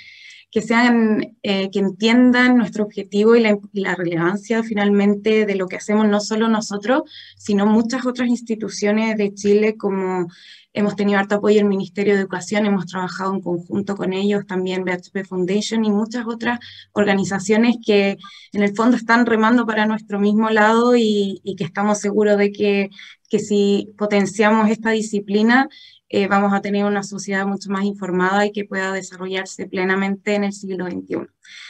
que 0.53 0.61
sean, 0.61 1.35
eh, 1.41 1.71
que 1.71 1.79
entiendan 1.79 2.57
nuestro 2.57 2.83
objetivo 2.83 3.35
y 3.35 3.41
la, 3.41 3.95
relevancia 3.95 4.61
finalmente 4.61 5.47
de 5.47 5.55
lo 5.55 5.67
que 5.67 5.77
hacemos 5.77 6.07
no 6.07 6.19
solo 6.19 6.47
nosotros, 6.47 7.03
sino 7.37 7.65
muchas 7.65 8.05
otras 8.05 8.29
instituciones 8.29 9.17
de 9.17 9.33
Chile, 9.33 9.75
como 9.77 10.27
hemos 10.71 10.95
tenido 10.95 11.17
harto 11.17 11.35
apoyo 11.35 11.59
el 11.59 11.65
Ministerio 11.65 12.13
de 12.13 12.19
Educación, 12.19 12.67
hemos 12.67 12.85
trabajado 12.85 13.33
en 13.33 13.41
conjunto 13.41 13.95
con 13.95 14.13
ellos, 14.13 14.45
también 14.45 14.85
BHP 14.85 15.25
Foundation 15.27 15.85
y 15.85 15.89
muchas 15.89 16.27
otras 16.27 16.59
organizaciones 16.91 17.77
que 17.83 18.17
en 18.51 18.61
el 18.61 18.75
fondo 18.75 18.95
están 18.95 19.25
remando 19.25 19.65
para 19.65 19.87
nuestro 19.87 20.19
mismo 20.19 20.51
lado 20.51 20.95
y, 20.95 21.41
y 21.43 21.55
que 21.55 21.63
estamos 21.63 21.99
seguros 21.99 22.37
de 22.37 22.51
que, 22.51 22.91
que 23.33 23.39
si 23.39 23.89
potenciamos 23.97 24.69
esta 24.69 24.91
disciplina, 24.91 25.67
eh, 26.07 26.27
vamos 26.27 26.53
a 26.53 26.61
tener 26.61 26.85
una 26.85 27.01
sociedad 27.01 27.47
mucho 27.47 27.71
más 27.71 27.83
informada 27.83 28.45
y 28.45 28.51
que 28.51 28.63
pueda 28.63 28.93
desarrollarse 28.93 29.65
plenamente 29.65 30.35
en 30.35 30.43
el 30.43 30.53
siglo 30.53 30.85
XXI. 30.85 31.25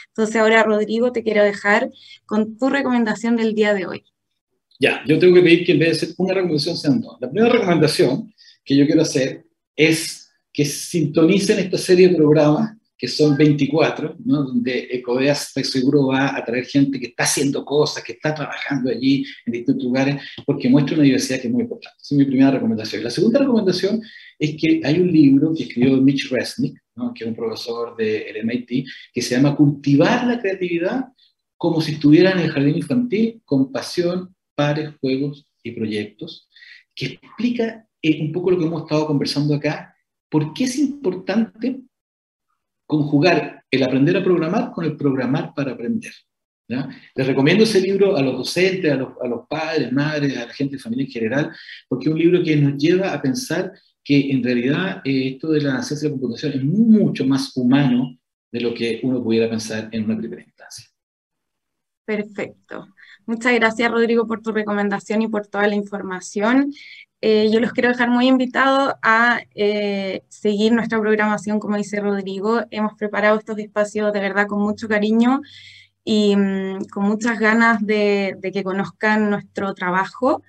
Entonces 0.08 0.36
ahora, 0.36 0.62
Rodrigo, 0.62 1.10
te 1.10 1.22
quiero 1.22 1.42
dejar 1.42 1.88
con 2.26 2.58
tu 2.58 2.68
recomendación 2.68 3.36
del 3.36 3.54
día 3.54 3.72
de 3.72 3.86
hoy. 3.86 4.04
Ya, 4.78 5.02
yo 5.06 5.18
tengo 5.18 5.36
que 5.36 5.40
pedir 5.40 5.64
que 5.64 5.72
en 5.72 5.78
vez 5.78 5.88
de 5.88 6.06
ser 6.06 6.14
una 6.18 6.34
recomendación 6.34 6.76
sean 6.76 7.00
dos. 7.00 7.16
La 7.18 7.30
primera 7.30 7.54
recomendación 7.54 8.34
que 8.62 8.76
yo 8.76 8.84
quiero 8.84 9.00
hacer 9.00 9.46
es 9.74 10.30
que 10.52 10.66
sintonicen 10.66 11.60
esta 11.60 11.78
serie 11.78 12.10
de 12.10 12.16
programas 12.16 12.76
que 13.04 13.08
son 13.08 13.36
24, 13.36 14.16
¿no? 14.24 14.44
donde 14.44 14.88
Ecodea, 14.90 15.32
estoy 15.32 15.62
seguro, 15.62 16.06
va 16.06 16.34
a 16.34 16.42
traer 16.42 16.64
gente 16.64 16.98
que 16.98 17.08
está 17.08 17.24
haciendo 17.24 17.62
cosas, 17.62 18.02
que 18.02 18.12
está 18.12 18.34
trabajando 18.34 18.90
allí 18.90 19.26
en 19.44 19.52
distintos 19.52 19.84
lugares, 19.84 20.22
porque 20.46 20.70
muestra 20.70 20.94
una 20.94 21.04
diversidad 21.04 21.38
que 21.38 21.48
es 21.48 21.52
muy 21.52 21.64
importante. 21.64 21.98
Esa 22.00 22.14
es 22.14 22.18
mi 22.18 22.24
primera 22.24 22.52
recomendación. 22.52 23.04
La 23.04 23.10
segunda 23.10 23.40
recomendación 23.40 24.00
es 24.38 24.56
que 24.58 24.80
hay 24.82 25.00
un 25.00 25.12
libro 25.12 25.52
que 25.54 25.64
escribió 25.64 25.98
Mitch 25.98 26.30
Resnick, 26.30 26.80
que 27.14 27.24
es 27.24 27.28
un 27.28 27.36
profesor 27.36 27.94
del 27.94 28.42
MIT, 28.42 28.86
que 29.12 29.20
se 29.20 29.36
llama 29.36 29.54
Cultivar 29.54 30.26
la 30.26 30.38
creatividad 30.38 31.04
como 31.58 31.82
si 31.82 31.92
estuviera 31.92 32.30
en 32.30 32.38
el 32.38 32.50
jardín 32.50 32.76
infantil, 32.76 33.42
con 33.44 33.70
pasión, 33.70 34.34
pares, 34.54 34.94
juegos 34.98 35.46
y 35.62 35.72
proyectos, 35.72 36.48
que 36.94 37.18
explica 37.22 37.86
eh, 38.00 38.22
un 38.22 38.32
poco 38.32 38.50
lo 38.50 38.58
que 38.58 38.64
hemos 38.64 38.84
estado 38.84 39.06
conversando 39.06 39.54
acá, 39.54 39.94
por 40.30 40.54
qué 40.54 40.64
es 40.64 40.78
importante 40.78 41.82
conjugar 42.86 43.64
el 43.70 43.82
aprender 43.82 44.16
a 44.16 44.24
programar 44.24 44.70
con 44.72 44.84
el 44.84 44.96
programar 44.96 45.52
para 45.54 45.72
aprender. 45.72 46.12
Les 46.66 47.26
recomiendo 47.26 47.64
ese 47.64 47.80
libro 47.80 48.16
a 48.16 48.22
los 48.22 48.38
docentes, 48.38 48.90
a 48.90 48.96
los, 48.96 49.08
a 49.22 49.28
los, 49.28 49.46
padres, 49.46 49.92
madres, 49.92 50.36
a 50.36 50.46
la 50.46 50.52
gente 50.52 50.76
de 50.76 50.82
familia 50.82 51.04
en 51.04 51.10
general, 51.10 51.52
porque 51.88 52.08
es 52.08 52.12
un 52.12 52.18
libro 52.18 52.42
que 52.42 52.56
nos 52.56 52.76
lleva 52.78 53.12
a 53.12 53.20
pensar 53.20 53.72
que 54.02 54.30
en 54.30 54.42
realidad 54.42 55.00
eh, 55.04 55.34
esto 55.34 55.50
de 55.50 55.62
la 55.62 55.82
ciencia 55.82 56.08
de 56.08 56.14
la 56.14 56.20
computación 56.20 56.52
es 56.52 56.64
mucho 56.64 57.26
más 57.26 57.56
humano 57.56 58.16
de 58.52 58.60
lo 58.60 58.74
que 58.74 59.00
uno 59.02 59.22
pudiera 59.22 59.48
pensar 59.48 59.88
en 59.92 60.04
una 60.04 60.16
primera 60.16 60.42
instancia. 60.42 60.86
Perfecto. 62.04 62.88
Muchas 63.26 63.54
gracias, 63.54 63.90
Rodrigo, 63.90 64.26
por 64.26 64.42
tu 64.42 64.52
recomendación 64.52 65.22
y 65.22 65.28
por 65.28 65.46
toda 65.46 65.66
la 65.66 65.74
información. 65.74 66.72
Eh, 67.26 67.48
yo 67.50 67.58
los 67.58 67.72
quiero 67.72 67.88
dejar 67.88 68.10
muy 68.10 68.28
invitados 68.28 68.92
a 69.00 69.40
eh, 69.54 70.24
seguir 70.28 70.72
nuestra 70.72 71.00
programación, 71.00 71.58
como 71.58 71.78
dice 71.78 71.98
Rodrigo. 71.98 72.60
Hemos 72.70 72.92
preparado 72.98 73.38
estos 73.38 73.58
espacios 73.58 74.12
de 74.12 74.20
verdad 74.20 74.46
con 74.46 74.60
mucho 74.60 74.88
cariño 74.88 75.40
y 76.04 76.36
mm, 76.36 76.84
con 76.92 77.04
muchas 77.04 77.38
ganas 77.38 77.80
de, 77.80 78.36
de 78.38 78.52
que 78.52 78.62
conozcan 78.62 79.30
nuestro 79.30 79.72
trabajo. 79.72 80.42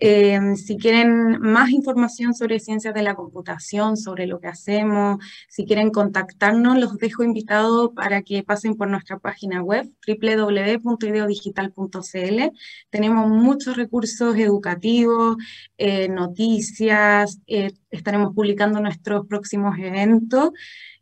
Em, 0.00 0.54
si 0.56 0.76
quieren 0.76 1.40
más 1.40 1.70
información 1.70 2.32
sobre 2.32 2.60
ciencias 2.60 2.94
de 2.94 3.02
la 3.02 3.16
computación, 3.16 3.96
sobre 3.96 4.28
lo 4.28 4.38
que 4.38 4.46
hacemos, 4.46 5.18
si 5.48 5.66
quieren 5.66 5.90
contactarnos, 5.90 6.78
los 6.78 6.98
dejo 6.98 7.24
invitados 7.24 7.90
para 7.96 8.22
que 8.22 8.44
pasen 8.44 8.76
por 8.76 8.88
nuestra 8.88 9.18
página 9.18 9.60
web 9.62 9.90
www.ideodigital.cl. 10.06 12.52
Tenemos 12.90 13.28
muchos 13.28 13.76
recursos 13.76 14.36
educativos, 14.36 15.36
eh, 15.78 16.08
noticias, 16.08 17.40
eh, 17.48 17.72
estaremos 17.90 18.32
publicando 18.34 18.78
nuestros 18.80 19.26
próximos 19.26 19.76
eventos. 19.78 20.50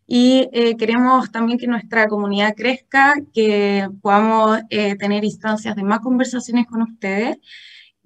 Y 0.06 0.48
eh, 0.52 0.76
queremos 0.76 1.32
también 1.32 1.59
que 1.59 1.66
nuestra 1.66 2.06
comunidad 2.09 2.54
crezca, 2.56 3.14
que 3.35 3.88
podamos 4.00 4.61
tener 4.68 5.24
instancias 5.24 5.74
de 5.74 5.82
más 5.82 5.98
conversaciones 6.00 6.66
con 6.66 6.82
ustedes. 6.82 7.38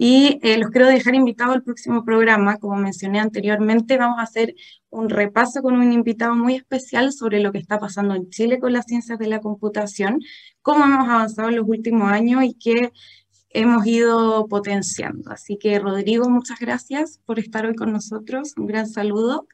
Y 0.03 0.39
eh, 0.43 0.57
los 0.57 0.71
quiero 0.71 0.87
dejar 0.87 1.15
invitados 1.15 1.55
al 1.55 1.63
próximo 1.63 2.07
programa. 2.07 2.57
Como 2.57 2.75
mencioné 2.77 3.21
anteriormente, 3.21 3.99
vamos 3.99 4.19
a 4.19 4.23
hacer 4.23 4.55
un 4.89 5.11
repaso 5.11 5.61
con 5.61 5.75
un 5.75 5.93
invitado 5.93 6.35
muy 6.35 6.55
especial 6.55 7.13
sobre 7.13 7.41
lo 7.41 7.53
que 7.53 7.59
está 7.59 7.79
pasando 7.79 8.15
en 8.15 8.31
Chile 8.31 8.59
con 8.59 8.73
las 8.73 8.87
ciencias 8.87 9.19
de 9.19 9.27
la 9.27 9.41
computación, 9.41 10.21
cómo 10.63 10.87
hemos 10.87 11.07
avanzado 11.07 11.51
en 11.51 11.57
los 11.57 11.69
últimos 11.69 12.11
años 12.11 12.43
y 12.45 12.55
qué 12.55 12.93
hemos 13.51 13.87
ido 13.87 14.49
potenciando. 14.49 15.31
Así 15.33 15.59
que, 15.59 15.79
Rodrigo, 15.79 16.31
muchas 16.31 16.59
gracias 16.59 17.21
por 17.27 17.39
estar 17.39 17.67
hoy 17.67 17.75
con 17.75 17.93
nosotros. 17.93 18.55
Un 18.57 18.69
gran 18.69 18.89
saludo. 18.89 19.49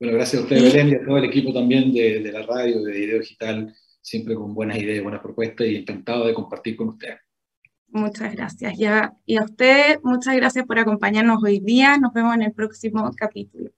Bueno, 0.00 0.16
gracias 0.16 0.40
a 0.40 0.44
usted, 0.44 0.60
Belén, 0.60 0.88
y 0.88 0.94
a 0.96 1.04
todo 1.04 1.18
el 1.18 1.24
equipo 1.26 1.54
también 1.54 1.94
de, 1.94 2.18
de 2.18 2.32
la 2.32 2.42
radio, 2.42 2.82
de 2.82 2.90
Video 2.90 3.20
Digital, 3.20 3.72
siempre 4.00 4.34
con 4.34 4.54
buenas 4.54 4.78
ideas, 4.78 5.04
buenas 5.04 5.22
propuestas 5.22 5.68
y 5.68 5.76
encantado 5.76 6.26
de 6.26 6.34
compartir 6.34 6.74
con 6.74 6.88
ustedes. 6.88 7.20
Muchas 7.92 8.34
gracias. 8.34 8.78
Y 8.78 8.86
a 8.86 9.44
usted, 9.44 10.00
muchas 10.02 10.34
gracias 10.36 10.64
por 10.66 10.78
acompañarnos 10.78 11.42
hoy 11.44 11.60
día. 11.60 11.98
Nos 11.98 12.14
vemos 12.14 12.34
en 12.34 12.42
el 12.42 12.52
próximo 12.52 13.10
capítulo. 13.14 13.70